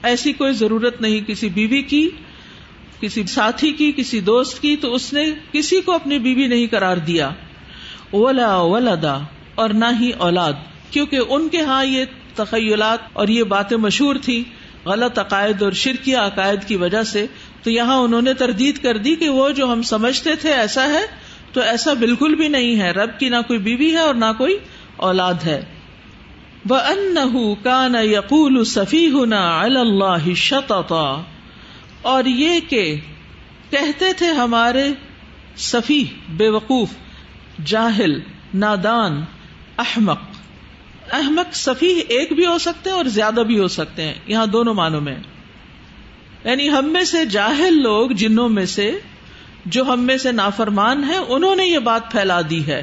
[0.03, 2.11] ایسی کوئی ضرورت نہیں، کسی بیوی کی،
[3.01, 6.97] کسی ساتھی کی، کسی دوست کی، تو اس نے کسی کو اپنی بیوی نہیں قرار
[6.97, 7.31] دیا۔
[8.13, 9.19] ولا ولدا،
[9.55, 10.53] اور نہ ہی اولاد۔
[10.93, 14.45] کیونکہ ان کے ہاں یہ تخیلات اور یہ باتیں مشہور تھی
[14.85, 17.27] غلط عقائد اور شرکیہ عقائد کی وجہ سے،
[17.63, 21.03] تو یہاں انہوں نے تردید کر دی کہ وہ جو ہم سمجھتے تھے ایسا ہے،
[21.53, 24.59] تو ایسا بالکل بھی نہیں ہے۔ رب کی نہ کوئی بیوی ہے اور نہ کوئی
[24.97, 25.65] اولاد ہے۔
[26.69, 27.15] وہ ان
[27.63, 31.21] کا نہ یقول صفی ہونا اللہ
[32.03, 33.01] اور یہ کہ
[33.71, 34.89] کہتے تھے ہمارے
[35.57, 36.89] صفی بے وقوف،
[37.65, 38.21] جاہل،
[38.55, 39.25] نادان،
[39.79, 40.32] احمق۔
[41.13, 44.75] احمق صفی ایک بھی ہو سکتے ہیں اور زیادہ بھی ہو سکتے ہیں، یہاں دونوں
[44.75, 45.15] معنوں میں۔
[46.45, 48.99] یعنی ہم میں سے جاہل لوگ جنوں میں سے
[49.67, 52.83] جو ہم میں سے نافرمان ہیں، انہوں نے یہ بات پھیلا دی ہے۔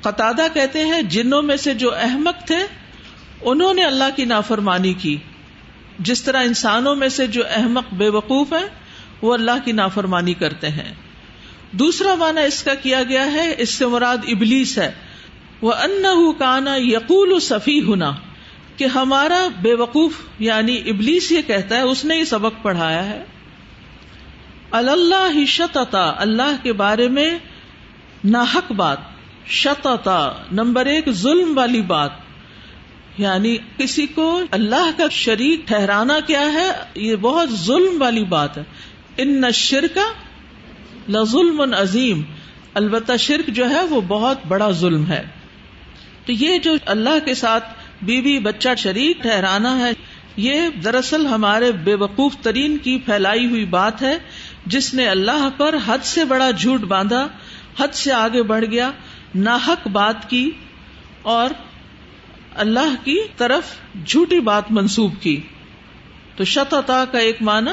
[0.00, 2.58] قطع کہتے ہیں، جنوں میں سے جو احمق تھے،
[3.42, 5.16] انہوں نے اللہ کی نافرمانی کی۔
[5.98, 8.66] جس طرح انسانوں میں سے جو احمق بے وقوف ہے
[9.22, 10.94] وہ اللہ کی نافرمانی کرتے ہیں۔
[11.72, 14.92] دوسرا معنی اس کا کیا گیا ہے، اس سے مراد ابلیس ہے۔
[15.62, 16.04] وہ ان
[16.38, 18.12] کانا یقول صفی ہونا
[18.76, 23.24] کہ ہمارا بے وقوف یعنی ابلیس یہ کہتا ہے، اس نے یہ سبق پڑھایا ہے۔
[24.70, 27.38] اللہ شتتا اللہ کے بارے میں
[28.24, 28.98] ناحق بات۔
[29.46, 32.10] شتتا نمبر ایک، ظلم والی بات۔
[33.18, 38.62] یعنی کسی کو اللہ کا شریک ٹھہرانا کیا ہے، یہ بہت ظلم والی بات ہے۔
[39.16, 39.98] ان شرک
[41.22, 42.22] ظلم عظیم
[42.74, 45.43] البتہ شرک جو ہے، وہ بہت بڑا ظلم ہے۔
[46.24, 47.64] تو یہ جو اللہ کے ساتھ
[48.02, 49.90] بیوی بچہ شریک ٹھہرانا ہے،
[50.36, 54.18] یہ دراصل ہمارے بے وقوف ترین کی پھیلائی ہوئی بات ہے،
[54.66, 57.26] جس نے اللہ پر حد سے بڑا جھوٹ باندھا،
[57.80, 58.90] حد سے آگے بڑھ گیا،
[59.34, 60.50] ناحق بات کی
[61.22, 61.50] اور
[62.54, 63.62] اللہ کی طرف
[64.06, 65.40] جھوٹی بات منسوب کی۔
[66.36, 67.70] تو شتتا کا ایک معنی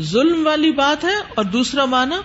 [0.00, 2.16] ظلم والی بات ہے اور دوسرا معنی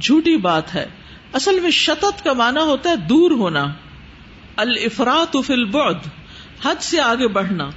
[0.00, 0.86] جھوٹی بات ہے۔
[1.32, 3.66] اصل میں شتت کا معنی ہوتا ہے دور ہونا۔
[4.56, 5.94] الفرات فی البعد،
[6.64, 7.70] حد سے آگے بڑھنا،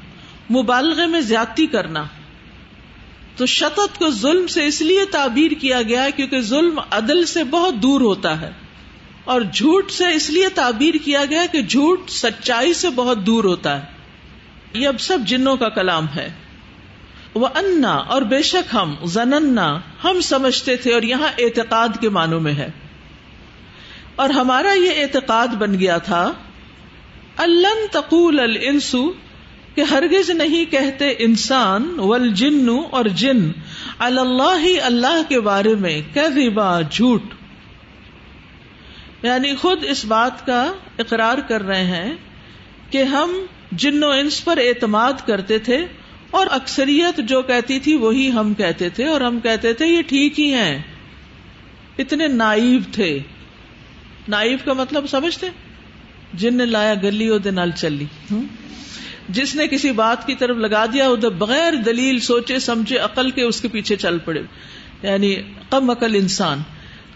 [0.51, 2.03] مبالغے میں زیادتی کرنا۔
[3.37, 7.73] تو شتت کو ظلم سے اس لیے تعبیر کیا گیا کیونکہ ظلم عدل سے بہت
[7.73, 8.51] دور ہوتا ہے۔
[9.23, 13.81] اور جھوٹ سے اس لیے تعبیر کیا گیا کہ جھوٹ سچائی سے بہت دور ہوتا
[13.81, 13.85] ہے۔
[14.73, 16.29] یہ اب سب جنوں کا کلام ہے۔
[17.33, 22.39] وہ انا اور بے شک ہم زننا ہم سمجھتے تھے اور یہاں اعتقاد کے معنوں
[22.39, 22.69] میں ہے۔
[24.15, 26.31] اور ہمارا یہ اعتقاد بن گیا تھا
[27.37, 29.11] اللہ تقول الانسو
[29.75, 32.33] کہ ہرگز نہیں کہتے انسان ول
[32.91, 33.51] اور جن
[33.99, 37.21] اللہ اللہ کے بارے میں کذبا جھوٹ۔
[39.23, 42.13] یعنی خود اس بات کا اقرار کر رہے ہیں
[42.89, 45.85] کہ ہم جن و انس پر اعتماد کرتے تھے،
[46.31, 50.39] اور اکثریت جو کہتی تھی وہی ہم کہتے تھے، اور ہم کہتے تھے یہ ٹھیک
[50.39, 50.81] ہی ہیں۔
[51.97, 53.19] اتنے نائب تھے۔
[54.27, 55.49] نائب کا مطلب سمجھتے؟
[56.33, 58.05] جن نے لایا گلی نال چلی۔
[59.29, 63.41] جس نے کسی بات کی طرف لگا دیا ادھر بغیر دلیل سوچے سمجھے عقل کے
[63.41, 64.41] اس کے پیچھے چل پڑے۔
[65.03, 65.35] یعنی
[65.69, 66.59] کم عقل انسان۔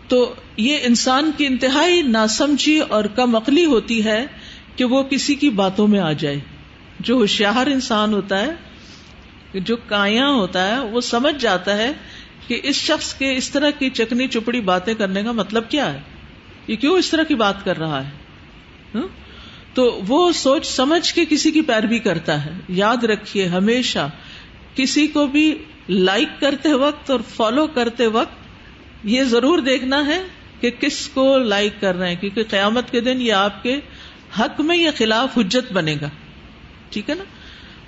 [0.07, 4.25] تو یہ انسان کی انتہائی ناسمجھی اور کم عقلی ہوتی ہے
[4.75, 6.39] کہ وہ کسی کی باتوں میں آ جائے۔
[6.99, 8.51] جو ہوشیار انسان ہوتا ہے
[9.59, 11.91] جو کایا ہوتا ہے وہ سمجھ جاتا ہے
[12.47, 15.99] کہ اس شخص کے اس طرح کی چکنی چپڑی باتیں کرنے کا مطلب کیا ہے۔
[16.67, 18.16] یہ کیوں اس طرح کی بات کر رہا ہے؟
[19.73, 24.09] تو وہ سوچ سمجھ کے کسی کی پیروی کرتا ہے۔ یاد رکھیے ہمیشہ،
[24.75, 25.57] کسی کو بھی
[25.89, 28.47] لائک کرتے وقت اور فالو کرتے وقت
[29.03, 30.23] یہ ضرور دیکھنا ہے
[30.61, 33.79] کہ کس کو لائک کر رہے ہیں، کیونکہ قیامت کے دن یہ آپ کے
[34.39, 36.09] حق میں یا خلاف حجت بنے گا۔
[36.89, 37.23] ٹھیک ہے نا؟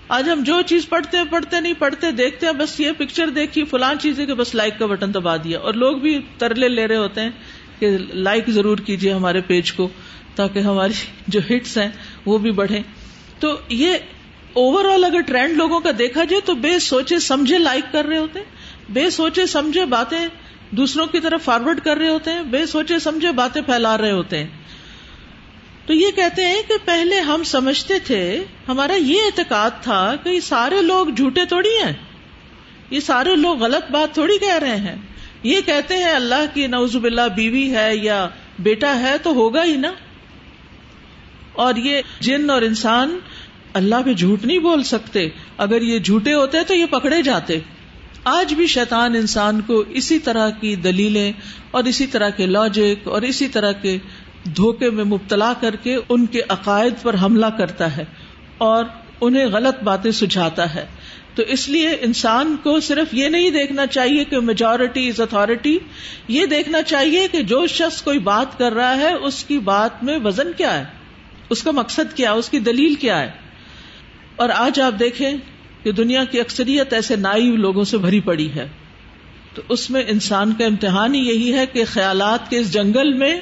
[0.08, 3.64] آج ہم جو چیز پڑھتے ہیں پڑھتے نہیں، پڑھتے، دیکھتے ہیں، بس یہ پکچر دیکھی
[3.64, 6.88] فلان چیز ہے کہ بس لائک کا بٹن دبا دیا۔ اور لوگ بھی ترلے لے
[6.88, 7.30] رہے ہوتے ہیں
[7.80, 7.90] کہ
[8.20, 9.88] لائک ضرور کیجیے ہمارے پیج کو
[10.36, 10.94] تاکہ ہماری
[11.28, 11.90] جو ہٹس ہیں
[12.26, 12.82] وہ بھی بڑھے
[13.40, 13.96] تو یہ
[14.54, 18.18] اوور آل اگر ٹرینڈ لوگوں کا دیکھا جائے تو بے سوچے سمجھے لائک کر رہے
[18.18, 20.28] ہوتے ہیں، بے سوچے سمجھے باتیں
[20.72, 24.38] دوسروں کی طرف فارورڈ کر رہے ہوتے ہیں، بے سوچے سمجھے باتیں پھیلا رہے ہوتے
[24.38, 24.48] ہیں۔
[25.86, 28.24] تو یہ کہتے ہیں کہ پہلے ہم سمجھتے تھے،
[28.68, 31.94] ہمارا یہ اعتقاد تھا کہ یہ سارے لوگ جھوٹے تھوڑی ہیں،
[32.90, 34.96] یہ سارے لوگ غلط بات تھوڑی کہہ رہے ہیں۔
[35.44, 38.28] یہ کہتے ہیں اللہ کی نوزب اللہ بیوی ہے یا
[38.60, 39.92] بیٹا ہے تو ہوگا ہی نا۔
[41.54, 43.20] اور یہ جن اور انسان
[43.74, 47.60] اللہ پہ جھوٹ نہیں بول سکتے۔ اگر یہ جھوٹے ہوتے تو یہ پکڑے جاتے۔
[48.24, 51.32] آج بھی شیطان انسان کو اسی طرح کی دلیلیں
[51.72, 53.98] اور اسی طرح کے لاجک اور اسی طرح کے
[54.56, 58.06] دھوکے میں مبتلا کر کے ان کے عقائد پر حملہ کرتا ہے
[58.58, 58.86] اور
[59.22, 60.86] انہیں غلط باتیں سجھاتا ہے۔
[61.36, 65.80] تو اس لیے انسان کو صرف یہ نہیں دیکھنا چاہیے کہ میجورٹی از اتارٹی
[66.28, 70.20] یہ دیکھنا چاہیے کہ جو شخص کوئی بات کر رہا ہے، اس کی بات میں
[70.24, 70.84] وزن کیا ہے؟
[71.50, 73.32] اس کا مقصد کیا اس کی دلیل کیا ہے؟
[74.36, 75.32] اور آج آپ دیکھیں
[75.84, 78.68] کہ دنیا کی اکثریت ایسے نائب لوگوں سے بھری پڑی ہے۔
[79.54, 83.40] تو اس میں انسان کا امتحان ہی یہی ہے کہ خیالات کے اس جنگل میں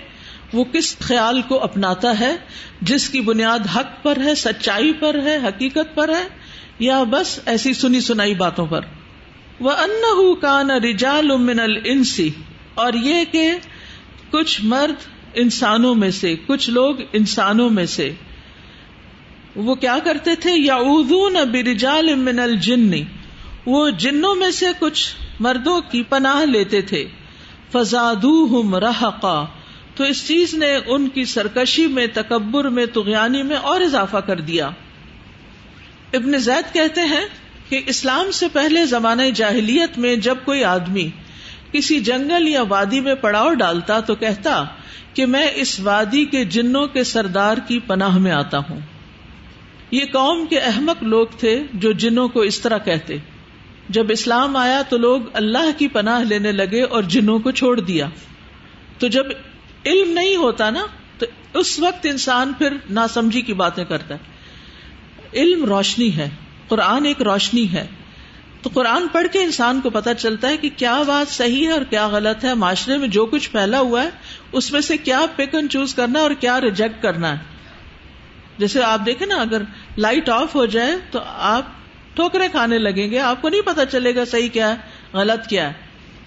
[0.54, 2.36] وہ کس خیال کو اپناتا ہے،
[2.82, 6.37] جس کی بنیاد حق پر ہے، سچائی پر ہے، حقیقت پر ہے۔
[6.80, 8.82] یا بس ایسی سنی سنائی باتوں پر۔
[9.60, 12.30] وہ ان کا نہ رجال من السی
[12.74, 13.52] اور یہ کہ
[14.32, 18.12] کچھ مرد انسانوں میں سے، کچھ لوگ انسانوں میں سے۔
[19.56, 22.92] وہ کیا کرتے تھے؟ یا اردو نہ برجال من الجن۔
[23.66, 27.06] وہ جنوں میں سے کچھ مردوں کی پناہ لیتے تھے۔
[27.72, 28.26] فزاد
[28.74, 29.46] رحقا۔
[29.96, 34.40] تو اس چیز نے ان کی سرکشی میں، تکبر میں، تغیانی میں اور اضافہ کر
[34.40, 34.70] دیا۔
[36.14, 37.26] ابن زید کہتے ہیں
[37.70, 41.10] کہ اسلام سے پہلے زمانۂ جاہلیت میں جب کوئی آدمی
[41.72, 44.66] کسی جنگل یا وادی میں پڑاؤ ڈالتا تو کہتا
[45.14, 48.80] کہ میں اس وادی کے جنوں کے سردار کی پناہ میں آتا ہوں۔
[49.92, 53.18] یہ قوم کے احمق لوگ تھے جو جنوں کو اس طرح کہتے۔
[53.90, 58.10] جب اسلام آیا تو لوگ اللہ کی پناہ لینے لگے اور جنوں کو چھوڑ دیا۔
[58.98, 59.26] تو جب
[59.86, 60.86] علم نہیں ہوتا نا،
[61.18, 64.37] تو اس وقت انسان پھر ناسمجھی کی باتیں کرتا ہے۔
[65.34, 66.30] علم روشنی ہے،
[66.68, 67.88] قرآن ایک روشنی ہے۔
[68.62, 71.82] تو قرآن پڑھ کے انسان کو پتا چلتا ہے کہ کیا بات صحیح ہے اور
[71.82, 74.10] کیا غلط ہے۔ معاشرے میں جو کچھ پھیلا ہوا ہے،
[74.52, 77.44] اس میں سے کیا پک اینڈ چوز کرنا اور کیا ریجیکٹ کرنا ہے۔
[78.58, 79.62] جیسے آپ دیکھیں نا، اگر
[79.98, 81.66] لائٹ آف ہو جائے تو آپ
[82.16, 84.76] ٹھوکرے کھانے لگیں گے۔ آپ کو نہیں پتا چلے گا صحیح کیا ہے،
[85.14, 85.74] غلط کیا ہے۔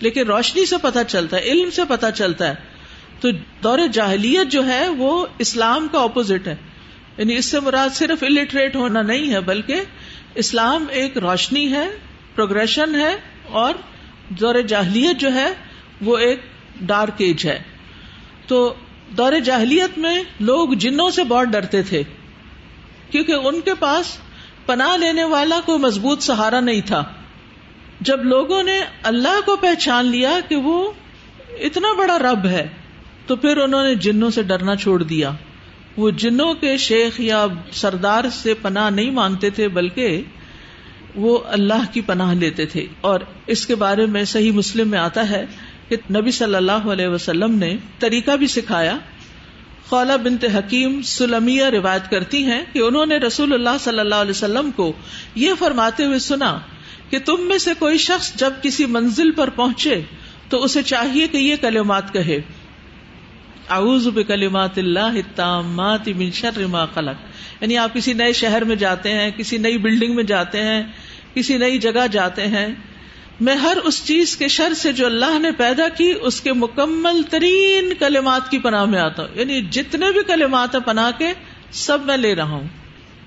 [0.01, 2.55] لیکن روشنی سے پتا چلتا ہے، علم سے پتا چلتا ہے۔
[3.21, 3.29] تو
[3.63, 6.57] دور جاہلیت جو ہے، وہ اسلام کا اپوزٹ ہے۔
[7.21, 9.81] یعنی اس سے مراد صرف الٹریٹ ہونا نہیں ہے، بلکہ
[10.35, 11.87] اسلام ایک روشنی ہے
[12.35, 13.17] پروگرشن ہے،
[13.49, 13.75] اور
[14.29, 15.49] دور جاہلیت جو ہے،
[16.01, 16.41] وہ ایک
[16.81, 17.63] ڈارک ایج ہے۔
[18.47, 18.75] تو
[19.17, 22.03] دور جاہلیت میں لوگ جنوں سے بہت ڈرتے تھے،
[23.11, 24.17] کیونکہ ان کے پاس
[24.67, 27.03] پناہ لینے والا کوئی مضبوط سہارا نہیں تھا۔
[28.01, 30.93] جب لوگوں نے اللہ کو پہچان لیا کہ وہ
[31.61, 32.69] اتنا بڑا رب ہے،
[33.27, 35.31] تو پھر انہوں نے جنوں سے ڈرنا چھوڑ دیا۔
[35.97, 40.23] وہ جنوں کے شیخ یا سردار سے پناہ نہیں مانگتے تھے، بلکہ
[41.15, 45.31] وہ اللہ کی پناہ لیتے تھے۔ اور اس کے بارے میں صحیح مسلم میں آتا
[45.31, 45.47] ہے
[45.89, 48.99] کہ نبی صلی اللہ علیہ وسلم نے طریقہ بھی سکھایا۔
[49.89, 54.31] خولا بنت حکیم سلمیہ روایت کرتی ہیں کہ انہوں نے رسول اللہ صلی اللہ علیہ
[54.31, 54.93] وسلم کو
[55.35, 56.59] یہ فرماتے ہوئے سنا
[57.11, 60.01] کہ تم میں سے کوئی شخص جب کسی منزل پر پہنچے
[60.49, 62.41] تو اسے چاہیے کہ یہ کلمات کہے۔
[63.71, 67.25] اعوذ بکلمات اللہ التامات من شر ما خلق.
[67.63, 70.83] یعنی آپ کسی نئے شہر میں جاتے ہیں، کسی نئی بلڈنگ میں جاتے ہیں،
[71.35, 72.67] کسی نئی جگہ جاتے ہیں۔
[73.41, 77.23] میں ہر اس چیز کے شر سے جو اللہ نے پیدا کی، اس کے مکمل
[77.31, 81.33] ترین کلمات کی پناہ میں آتا ہوں۔ یعنی جتنے بھی کلمات ہیں پناہ کے،
[81.73, 82.69] سب میں لے رہا ہوں۔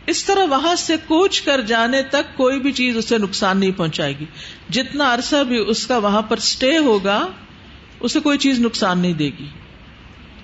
[0.08, 4.14] اس طرح وہاں سے کوچ کر جانے تک کوئی بھی چیز اسے نقصان نہیں پہنچائے
[4.20, 4.26] گی۔
[4.70, 7.28] جتنا عرصہ بھی اس کا وہاں پر اسٹے ہوگا،
[8.00, 9.46] اسے کوئی چیز نقصان نہیں دے گی۔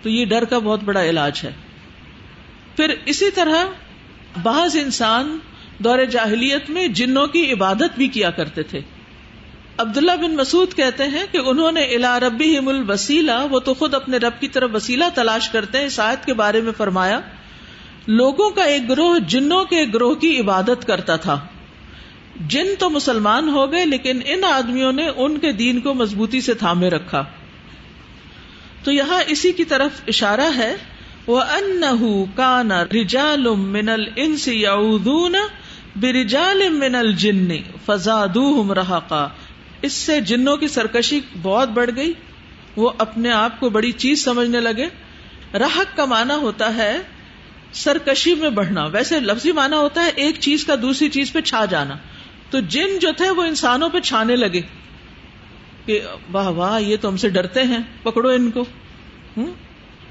[0.01, 1.51] تو یہ ڈر کا بہت بڑا علاج ہے۔
[2.75, 3.65] پھر اسی طرح
[4.43, 5.37] بعض انسان
[5.77, 8.81] دور جاہلیت میں جنوں کی عبادت بھی کیا کرتے تھے۔
[9.77, 14.17] عبداللہ بن مسعود کہتے ہیں کہ انہوں نے الا ربی الوسیلہ، وہ تو خود اپنے
[14.17, 17.19] رب کی طرف وسیلہ تلاش کرتے ہیں شاید کے بارے میں فرمایا،
[18.07, 21.39] لوگوں کا ایک گروہ جنوں کے گروہ کی عبادت کرتا تھا۔
[22.47, 26.53] جن تو مسلمان ہو گئے، لیکن ان آدمیوں نے ان کے دین کو مضبوطی سے
[26.53, 27.23] تھامے رکھا۔
[28.83, 30.75] تو یہاں اسی کی طرف اشارہ ہے
[31.27, 31.83] وہ ان
[32.35, 35.35] کانا رجال من الانس یعودون
[35.95, 37.47] برجال من الجن
[37.85, 39.27] فزادوہم رہقا
[39.81, 42.13] اس سے جنوں کی سرکشی بہت بڑھ گئی،
[42.75, 44.87] وہ اپنے آپ کو بڑی چیز سمجھنے لگے۔
[45.53, 46.97] راہک کا معنی ہوتا ہے
[47.71, 51.65] سرکشی میں بڑھنا۔ ویسے لفظی معنی ہوتا ہے ایک چیز کا دوسری چیز پہ چھا
[51.65, 51.95] جانا۔
[52.49, 54.61] تو جن جو تھے وہ انسانوں پہ چھانے لگے۔
[55.89, 58.65] کہ واہ واہ، یہ تو ہم سے ڈرتے ہیں، پکڑو ان کو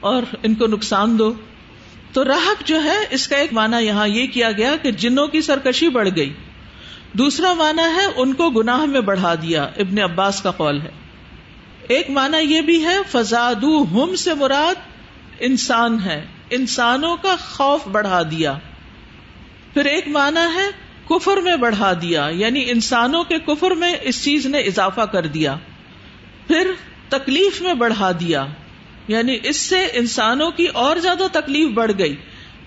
[0.00, 1.32] اور ان کو نقصان دو۔
[2.12, 5.40] تو راہک جو ہے، اس کا ایک معنی یہاں یہ کیا گیا کہ جنوں کی
[5.40, 6.32] سرکشی بڑھ گئی۔
[7.12, 10.90] دوسرا معنی ہے، ان کو گناہ میں بڑھا دیا۔ ابن عباس کا قول ہے۔
[11.88, 14.74] ایک معنی یہ بھی ہے فزاد ہم سے مراد
[15.40, 18.58] انسان ہے۔ انسانوں کا خوف بڑھا دیا۔
[19.74, 24.46] پھر ایک معنی ہے، کفر میں بڑھا دیا۔ یعنی انسانوں کے کفر میں اس چیز
[24.46, 25.56] نے اضافہ کر دیا۔
[26.48, 26.70] پھر
[27.08, 28.46] تکلیف میں بڑھا دیا۔
[29.08, 32.16] یعنی اس سے انسانوں کی اور زیادہ تکلیف بڑھ گئی۔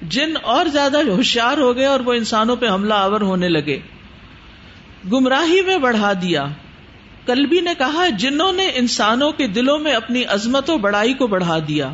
[0.01, 3.79] جن اور زیادہ ہوشیار ہو گئے اور وہ انسانوں پہ حملہ آور ہونے لگے۔
[5.11, 6.45] گمراہی میں بڑھا دیا۔
[7.25, 11.57] کلبی نے کہا، جنہوں نے انسانوں کے دلوں میں اپنی عظمت و بڑائی کو بڑھا
[11.67, 11.93] دیا۔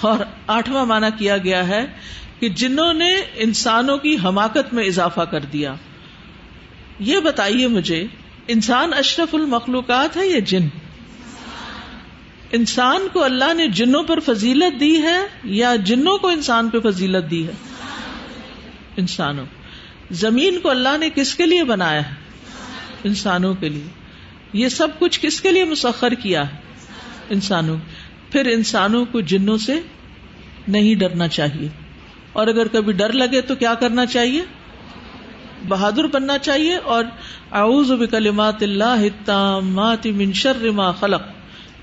[0.00, 1.86] اور آٹھواں مانا کیا گیا ہے
[2.40, 5.74] کہ جنہوں نے انسانوں کی حماقت میں اضافہ کر دیا۔
[6.98, 8.06] یہ بتائیے مجھے
[8.48, 10.68] انسان اشرف المخلوقات ہے یا جن؟
[12.52, 17.30] انسان کو اللہ نے جنوں پر فضیلت دی ہے یا جنوں کو انسان پہ فضیلت
[17.30, 17.52] دی ہے؟
[18.96, 19.46] انسانوں۔
[20.10, 22.14] زمین کو اللہ نے کس کے لیے بنایا ہے؟
[23.04, 23.86] انسانوں کے لیے۔
[24.52, 26.56] یہ سب کچھ کس کے لیے مسخر کیا ہے؟
[27.30, 27.76] انسانوں۔
[28.32, 29.80] پھر انسانوں کو جنوں سے
[30.68, 31.68] نہیں ڈرنا چاہیے۔
[32.32, 34.42] اور اگر کبھی ڈر لگے تو کیا کرنا چاہیے؟
[35.68, 37.04] بہادر بننا چاہیے اور
[37.52, 39.06] اعوذ بکلمات اللہ
[40.04, 41.22] من شر ما خلق۔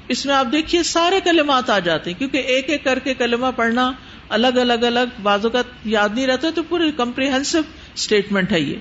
[0.08, 3.48] اس میں آپ دیکھیے سارے کلمات آ جاتے ہیں، کیونکہ ایک ایک کر کے کلمہ
[3.56, 3.92] پڑھنا
[4.30, 7.60] الگ الگ الگ بازو کا یاد نہیں رہتا، تو پورے کمپریہنسو
[7.96, 8.76] اسٹیٹمنٹ ہے یہ۔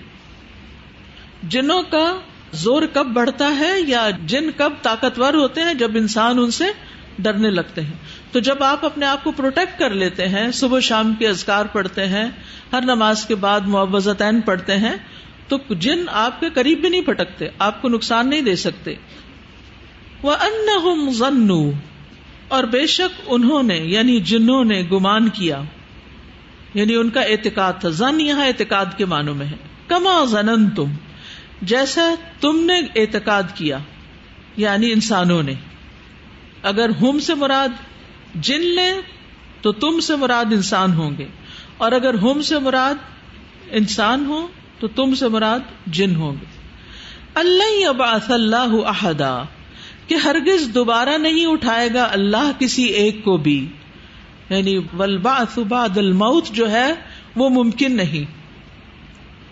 [1.43, 2.19] جنوں کا
[2.53, 6.65] زور کب بڑھتا ہے یا جن کب طاقتور ہوتے ہیں، جب انسان ان سے
[7.19, 7.95] ڈرنے لگتے ہیں۔
[8.33, 12.07] تو جب آپ اپنے آپ کو پروٹیکٹ کر لیتے ہیں، صبح شام کے ازکار پڑھتے
[12.07, 12.27] ہیں،
[12.73, 14.95] ہر نماز کے بعد معوضتین پڑھتے ہیں،
[15.49, 18.95] تو جن آپ کے قریب بھی نہیں پھٹکتے، آپ کو نقصان نہیں دے سکتے۔
[20.23, 21.71] وہ ان
[22.49, 25.63] اور بے شک انہوں نے یعنی جنہوں نے گمان کیا
[26.75, 30.85] یعنی ان کا اعتقاد تھا۔ زن یہاں اعتقاد کے معنوں میں ہے۔ کما زنن تم
[31.63, 33.79] جیسا تم نے اعتقاد کیا
[34.57, 35.53] یعنی انسانوں نے۔
[36.62, 37.68] اگر ہم سے مراد
[38.35, 39.01] جن لے
[39.62, 41.27] تو تم سے مراد انسان ہوں گے۔
[41.77, 42.94] اور اگر ہم سے مراد
[43.71, 46.44] انسان ہو تو تم سے مراد جن ہوں گے۔
[47.35, 49.42] اللہ اباث اللہ احدا،
[50.07, 53.66] کہ ہرگز دوبارہ نہیں اٹھائے گا اللہ کسی ایک کو بھی۔
[54.51, 56.92] یعنی ولبا بعد الموت جو ہے،
[57.37, 58.38] وہ ممکن نہیں۔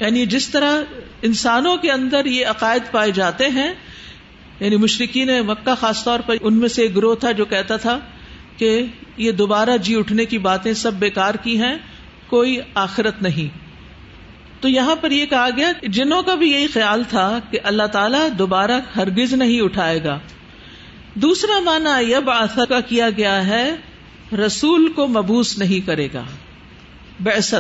[0.01, 0.83] یعنی جس طرح
[1.23, 3.75] انسانوں کے اندر یہ عقائد پائے جاتے ہیں
[4.61, 8.01] یعنی مشرقین مکہ خاص طور پر ان میں سے ایک گروہ تھا جو کہتا تھا
[8.57, 11.79] کہ یہ دوبارہ جی اٹھنے کی باتیں سب بیکار کی ہیں،
[12.27, 13.59] کوئی آخرت نہیں۔
[14.61, 18.29] تو یہاں پر یہ کہا گیا جنہوں کا بھی یہی خیال تھا کہ اللہ تعالیٰ
[18.39, 20.19] دوبارہ ہرگز نہیں اٹھائے گا۔
[21.15, 23.77] دوسرا مانا یب آسا کا کیا گیا ہے،
[24.33, 26.25] رسول کو مبوس نہیں کرے گا۔
[27.21, 27.55] بیست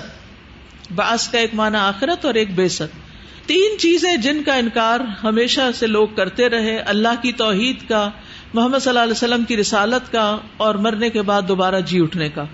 [0.94, 3.06] باس کا ایک معنی آخرت اور ایک بےست
[3.46, 8.11] تین چیزیں جن کا انکار ہمیشہ سے لوگ کرتے رہے، اللہ کی توحید کا،
[8.54, 12.28] محمد صلی اللہ علیہ وسلم کی رسالت کا اور مرنے کے بعد دوبارہ جی اٹھنے
[12.28, 12.44] کا۔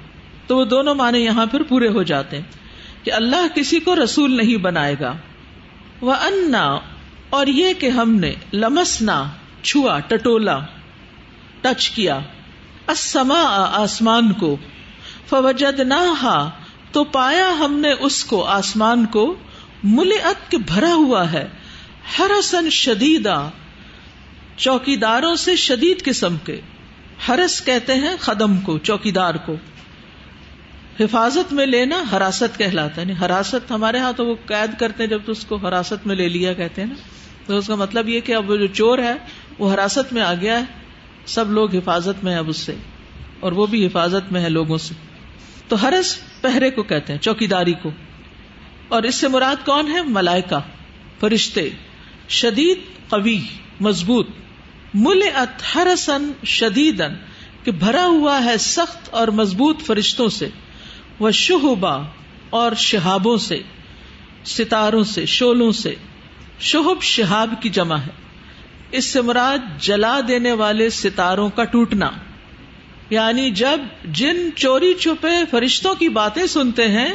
[0.47, 2.45] تو وہ دونوں معنی یہاں پھر پورے ہو جاتے ہیں
[3.05, 5.13] کہ اللہ کسی کو رسول نہیں بنائے گا۔
[6.01, 6.79] وہ انا
[7.31, 9.25] اور یہ کہ ہم نے لمسنا،
[9.63, 10.59] چھوا، ٹٹولا،
[11.61, 12.19] ٹچ کیا۔
[12.89, 14.57] اسما آسمان کو۔
[15.29, 16.49] فوجد نہ
[16.93, 19.35] تو پایا ہم نے اس کو، آسمان کو۔
[19.85, 21.49] مل ات کے بھرا ہوا ہے۔
[22.19, 23.49] ہرسن شدیدا
[24.57, 26.61] چوکی داروں سے شدید قسم کے۔
[27.29, 29.57] ہرس کہتے ہیں خدم کو چوکی دار کو۔
[31.01, 35.11] حفاظت میں لینا حراست کہلاتا ہے۔ یعنی حراست ہمارے ہاں تو وہ قید کرتے ہیں
[35.11, 36.95] جب تو اس کو حراست میں لے لیا کہتے ہیں نا۔
[37.47, 39.15] تو اس کا مطلب یہ کہ اب وہ جو چور ہے،
[39.59, 40.65] وہ حراست میں آ گیا ہے۔
[41.27, 42.75] سب لوگ حفاظت میں اب اس سے۔
[43.41, 44.95] اور وہ بھی حفاظت میں ہے لوگوں سے۔
[45.69, 47.91] تو ہرس پہرے کو کہتے ہیں چوکی داری کو۔
[48.93, 50.59] اور اس سے مراد کون ہے؟ ملائکا
[51.21, 51.71] فرشتے،
[52.29, 53.41] شدید، قوی،
[53.81, 54.29] مضبوط
[54.95, 57.03] مل ات ہرسن شدید
[57.65, 60.49] کہ بھرا ہوا ہے سخت اور مضبوط فرشتوں سے
[61.19, 61.97] وہ شہبا
[62.51, 63.63] اور شہابوں سے،
[64.45, 65.95] ستاروں سے، شولوں سے۔
[66.61, 68.11] شہب شہاب کی جمع ہے۔
[68.91, 72.11] اس سے مراد جلا دینے والے ستاروں کا ٹوٹنا۔
[73.11, 77.13] یعنی جب جن چوری چھپے فرشتوں کی باتیں سنتے ہیں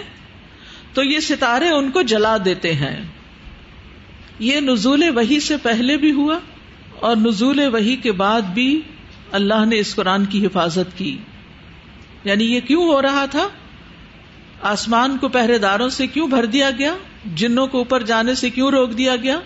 [0.98, 3.04] تو یہ ستارے ان کو جلا دیتے ہیں۔
[4.40, 6.40] یہ نزول وہی سے پہلے بھی ہوا
[7.00, 8.82] اور نزول وہی کے بعد بھی
[9.32, 11.18] اللہ نے اس قرآن کی حفاظت کی۔
[12.24, 13.48] یعنی یہ کیوں ہو رہا تھا؟
[14.62, 16.96] آسمان کو پہرے داروں سے کیوں بھر دیا گیا؟
[17.36, 19.40] جنوں کو اوپر جانے سے کیوں روک دیا گیا؟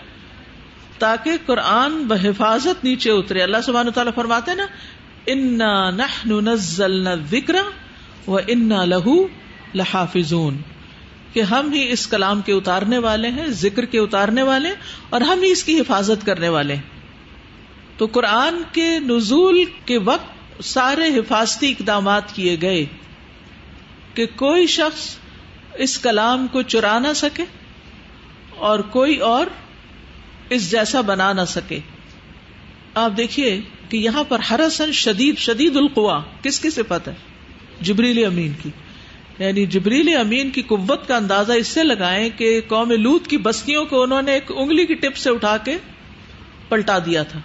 [0.98, 4.66] تاکہ قرآن بحفاظت نیچے اترے۔ اللہ سبحانہ تعالیٰ فرماتے نا،
[5.26, 7.54] انا نہ وکر
[8.26, 9.26] و انا لہو
[9.74, 10.56] لحافظون
[11.32, 14.68] کہ ہم ہی اس کلام کے اتارنے والے ہیں، ذکر کے اتارنے والے
[15.10, 16.82] اور ہم ہی اس کی حفاظت کرنے والے ہیں۔
[17.96, 22.86] تو قرآن کے نزول کے وقت سارے حفاظتی اقدامات کیے گئے
[24.14, 25.16] کہ کوئی شخص
[25.74, 27.44] اس کلام کو چرا نہ سکے
[28.56, 29.46] اور کوئی اور
[30.50, 31.78] اس جیسا بنا نہ سکے۔
[32.94, 37.14] آپ دیکھیے کہ یہاں پر ہرسن شدید شدید القوا، کس کی صفت ہے؟
[37.80, 38.70] جبریل امین کی۔
[39.38, 43.84] یعنی جبریل امین کی قوت کا اندازہ اس سے لگائیں کہ قوم لوت کی بستیوں
[43.84, 45.76] کو انہوں نے ایک انگلی کی ٹپ سے اٹھا کے
[46.68, 47.40] پلٹا دیا تھا۔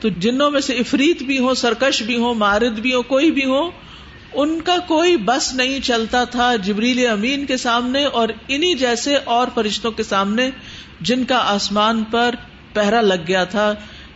[0.00, 3.44] تو جنوں میں سے افریت بھی ہو سرکش بھی ہو مارد بھی ہو کوئی بھی
[3.44, 3.70] ہو
[4.32, 9.48] ان کا کوئی بس نہیں چلتا تھا جبریل امین کے سامنے اور انہی جیسے اور
[9.54, 10.50] فرشتوں کے سامنے
[11.00, 12.34] جن کا آسمان پر
[12.72, 13.74] پہرا لگ گیا تھا،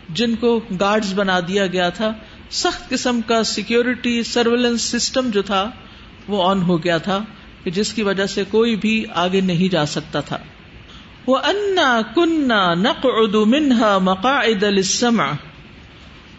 [0.08, 2.12] جن کو گارڈز بنا دیا گیا تھا۔
[2.50, 5.70] سخت قسم کا سیکورٹی سرویلنس سسٹم جو تھا
[6.28, 7.24] وہ آن ہو گیا تھا
[7.64, 10.38] کہ جس کی وجہ سے کوئی بھی آگے نہیں جا سکتا تھا۔
[11.26, 15.32] وہ انا کنہ نق اردو منہا مقاعد السمع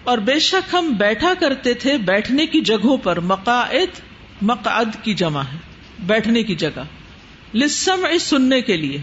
[0.03, 3.99] اور بے شک ہم بیٹھا کرتے تھے بیٹھنے کی جگہوں پر، مقاعد،
[4.41, 5.57] مقعد کی جمع ہے،
[5.99, 6.83] بیٹھنے کی جگہ۔
[7.53, 8.97] لسم سننے کے لیے۔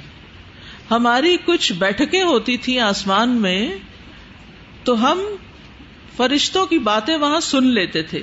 [0.91, 3.77] ہماری کچھ بیٹھکیں ہوتی تھی آسمان میں
[4.85, 5.21] تو ہم
[6.17, 8.23] فرشتوں کی باتیں وہاں سن لیتے تھے۔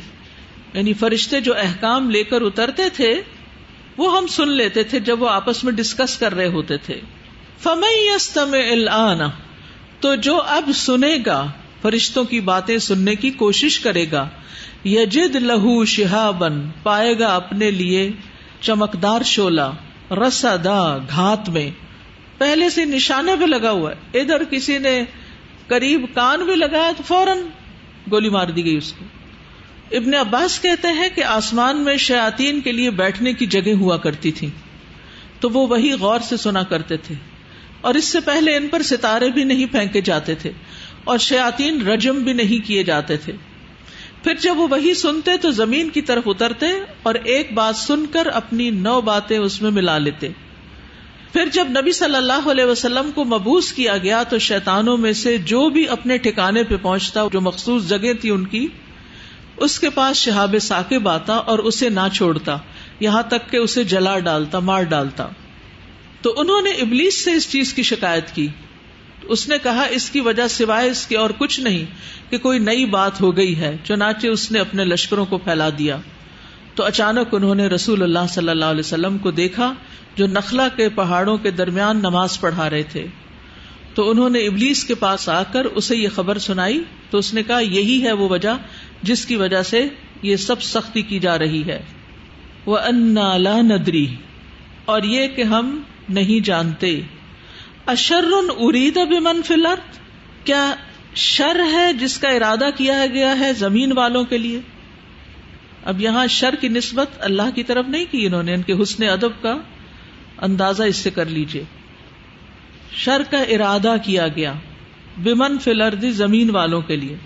[0.74, 3.22] یعنی فرشتے جو احکام لے کر اترتے تھے،
[3.98, 7.02] وہ ہم سن لیتے تھے جب وہ آپس میں ڈسکس کر رہے ہوتے تھے۔
[7.60, 8.10] فمئی
[10.00, 11.52] تو جو اب سنے گا،
[11.82, 14.28] فرشتوں کی باتیں سننے کی کوشش کرے گا،
[14.86, 18.12] یجد لہو شہابن پائے گا اپنے لیے
[18.62, 19.72] چمکدار شولا
[20.12, 21.72] رسا دا گھات میں۔
[22.38, 25.04] پہلے سے نشانے پہ لگا ہوا ہے۔ ادھر کسی نے
[25.68, 27.38] قریب کان بھی لگایا تو فوراً
[28.12, 29.06] گولی مار دی گئی اس کو۔
[29.92, 34.32] ابن عباس کہتے ہیں کہ آسمان میں شیاتین کے لیے بیٹھنے کی جگہ ہوا کرتی
[34.32, 34.50] تھی
[35.40, 37.16] تو وہ وہی غور سے سنا کرتے تھے۔
[37.82, 40.52] اور اس سے پہلے ان پر ستارے بھی نہیں پھینکے جاتے تھے
[41.04, 43.34] اور شیاتین رجم بھی نہیں کیے جاتے تھے۔
[44.24, 46.66] پھر جب وہ وہی سنتے تو زمین کی طرف اترتے
[47.04, 50.28] اور ایک بات سن کر اپنی نو باتیں اس میں ملا لیتے۔
[51.34, 55.38] پھر جب نبی صلی اللہ علیہ وسلم کو مبوس کیا گیا تو شیتانوں میں سے
[55.38, 58.68] جو بھی اپنے ٹھکانے پہ پہنچتا، جو مخصوص جگہ تھی ان کی
[59.58, 62.58] اس کے پاس شہاب ثاقب آتا اور اسے نہ چھوڑتا،
[63.00, 65.28] یہاں تک کہ اسے جلا ڈالتا، مار ڈالتا۔
[66.22, 68.48] تو انہوں نے ابلیس سے اس چیز کی شکایت کی۔
[69.24, 71.86] اس نے کہا، اس کی وجہ سوائے اس کے اور کچھ نہیں
[72.32, 75.98] کہ کوئی نئی بات ہو گئی ہے، چنانچہ اس نے اپنے لشکروں کو پھیلا دیا۔
[76.76, 79.74] تو اچانک انہوں نے رسول اللہ صلی اللہ علیہ وسلم کو دیکھا
[80.16, 83.08] جو نخلا کے پہاڑوں کے درمیان نماز پڑھا رہے تھے۔
[83.94, 87.44] تو انہوں نے ابلیس کے پاس آ کر اسے یہ خبر سنائی، تو اس نے
[87.44, 88.58] کہا، یہی ہے وہ وجہ
[89.02, 89.88] جس کی وجہ سے
[90.22, 91.80] یہ سب سختی کی جا رہی ہے۔
[92.66, 94.16] وہ انا ندری
[94.86, 97.02] اور یہ کہ ہم نہیں جانتے۔
[97.86, 98.26] اشر
[98.58, 99.54] ارید بمن فی
[100.44, 100.76] کیا
[101.16, 104.60] شر ہے جس کا ارادہ کیا گیا ہے زمین والوں کے لیے؟
[105.84, 109.04] اب یہاں شر کی نسبت اللہ کی طرف نہیں کی انہوں نے، ان کے حسن
[109.04, 109.58] ادب کا
[110.42, 111.64] اندازہ اس سے کر لیجیے
[112.92, 114.54] شر کا ارادہ کیا گیا
[115.18, 117.18] بمن فی زمین والوں کے لیے۔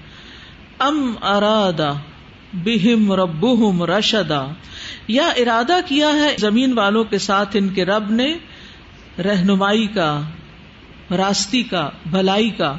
[0.81, 1.91] ام ارادا
[2.53, 4.45] بہم ربہم رشدا۔
[5.07, 8.37] یا ارادہ کیا ہے زمین والوں کے ساتھ ان کے رب نے
[9.23, 10.21] رہنمائی کا،
[11.17, 12.77] راستی کا، بھلائی کا۔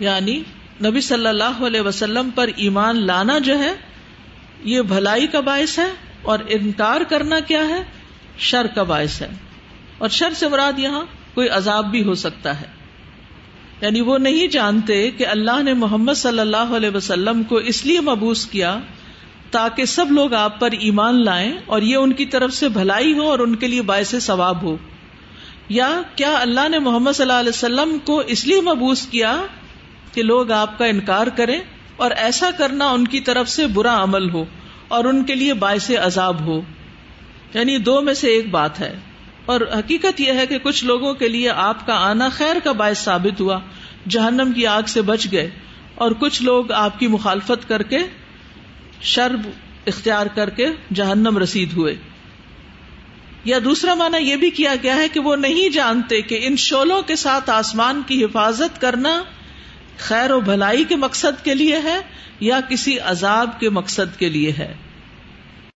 [0.00, 0.42] یعنی
[0.84, 3.72] نبی صلی اللہ علیہ وسلم پر ایمان لانا جو ہے،
[4.64, 5.90] یہ بھلائی کا باعث ہے
[6.22, 7.82] اور انکار کرنا کیا ہے،
[8.38, 9.28] شر کا باعث ہے۔
[9.98, 11.02] اور شر سے مراد یہاں
[11.34, 12.81] کوئی عذاب بھی ہو سکتا ہے۔
[13.82, 18.00] یعنی وہ نہیں جانتے کہ اللہ نے محمد صلی اللہ علیہ وسلم کو اس لیے
[18.00, 18.78] مبوس کیا
[19.50, 23.30] تاکہ سب لوگ آپ پر ایمان لائیں اور یہ ان کی طرف سے بھلائی ہو
[23.30, 24.76] اور ان کے لیے باعث ثواب ہو۔
[25.68, 29.42] یا کیا اللہ نے محمد صلی اللہ علیہ وسلم کو اس لیے مبوس کیا
[30.12, 31.60] کہ لوگ آپ کا انکار کریں
[31.96, 34.44] اور ایسا کرنا ان کی طرف سے برا عمل ہو
[34.88, 36.60] اور ان کے لیے باعث عذاب ہو۔
[37.54, 38.98] یعنی دو میں سے ایک بات ہے۔
[39.46, 42.98] اور حقیقت یہ ہے کہ کچھ لوگوں کے لیے آپ کا آنا خیر کا باعث
[42.98, 43.58] ثابت ہوا،
[44.08, 45.50] جہنم کی آگ سے بچ گئے
[45.94, 47.98] اور کچھ لوگ آپ کی مخالفت کر کے،
[49.02, 49.40] شرب
[49.86, 51.96] اختیار کر کے جہنم رسید ہوئے۔
[53.44, 57.02] یا دوسرا معنی یہ بھی کیا گیا ہے کہ وہ نہیں جانتے کہ ان شولوں
[57.02, 59.22] کے ساتھ آسمان کی حفاظت کرنا
[59.98, 62.00] خیر و بھلائی کے مقصد کے لیے ہے
[62.40, 64.74] یا کسی عذاب کے مقصد کے لیے ہے۔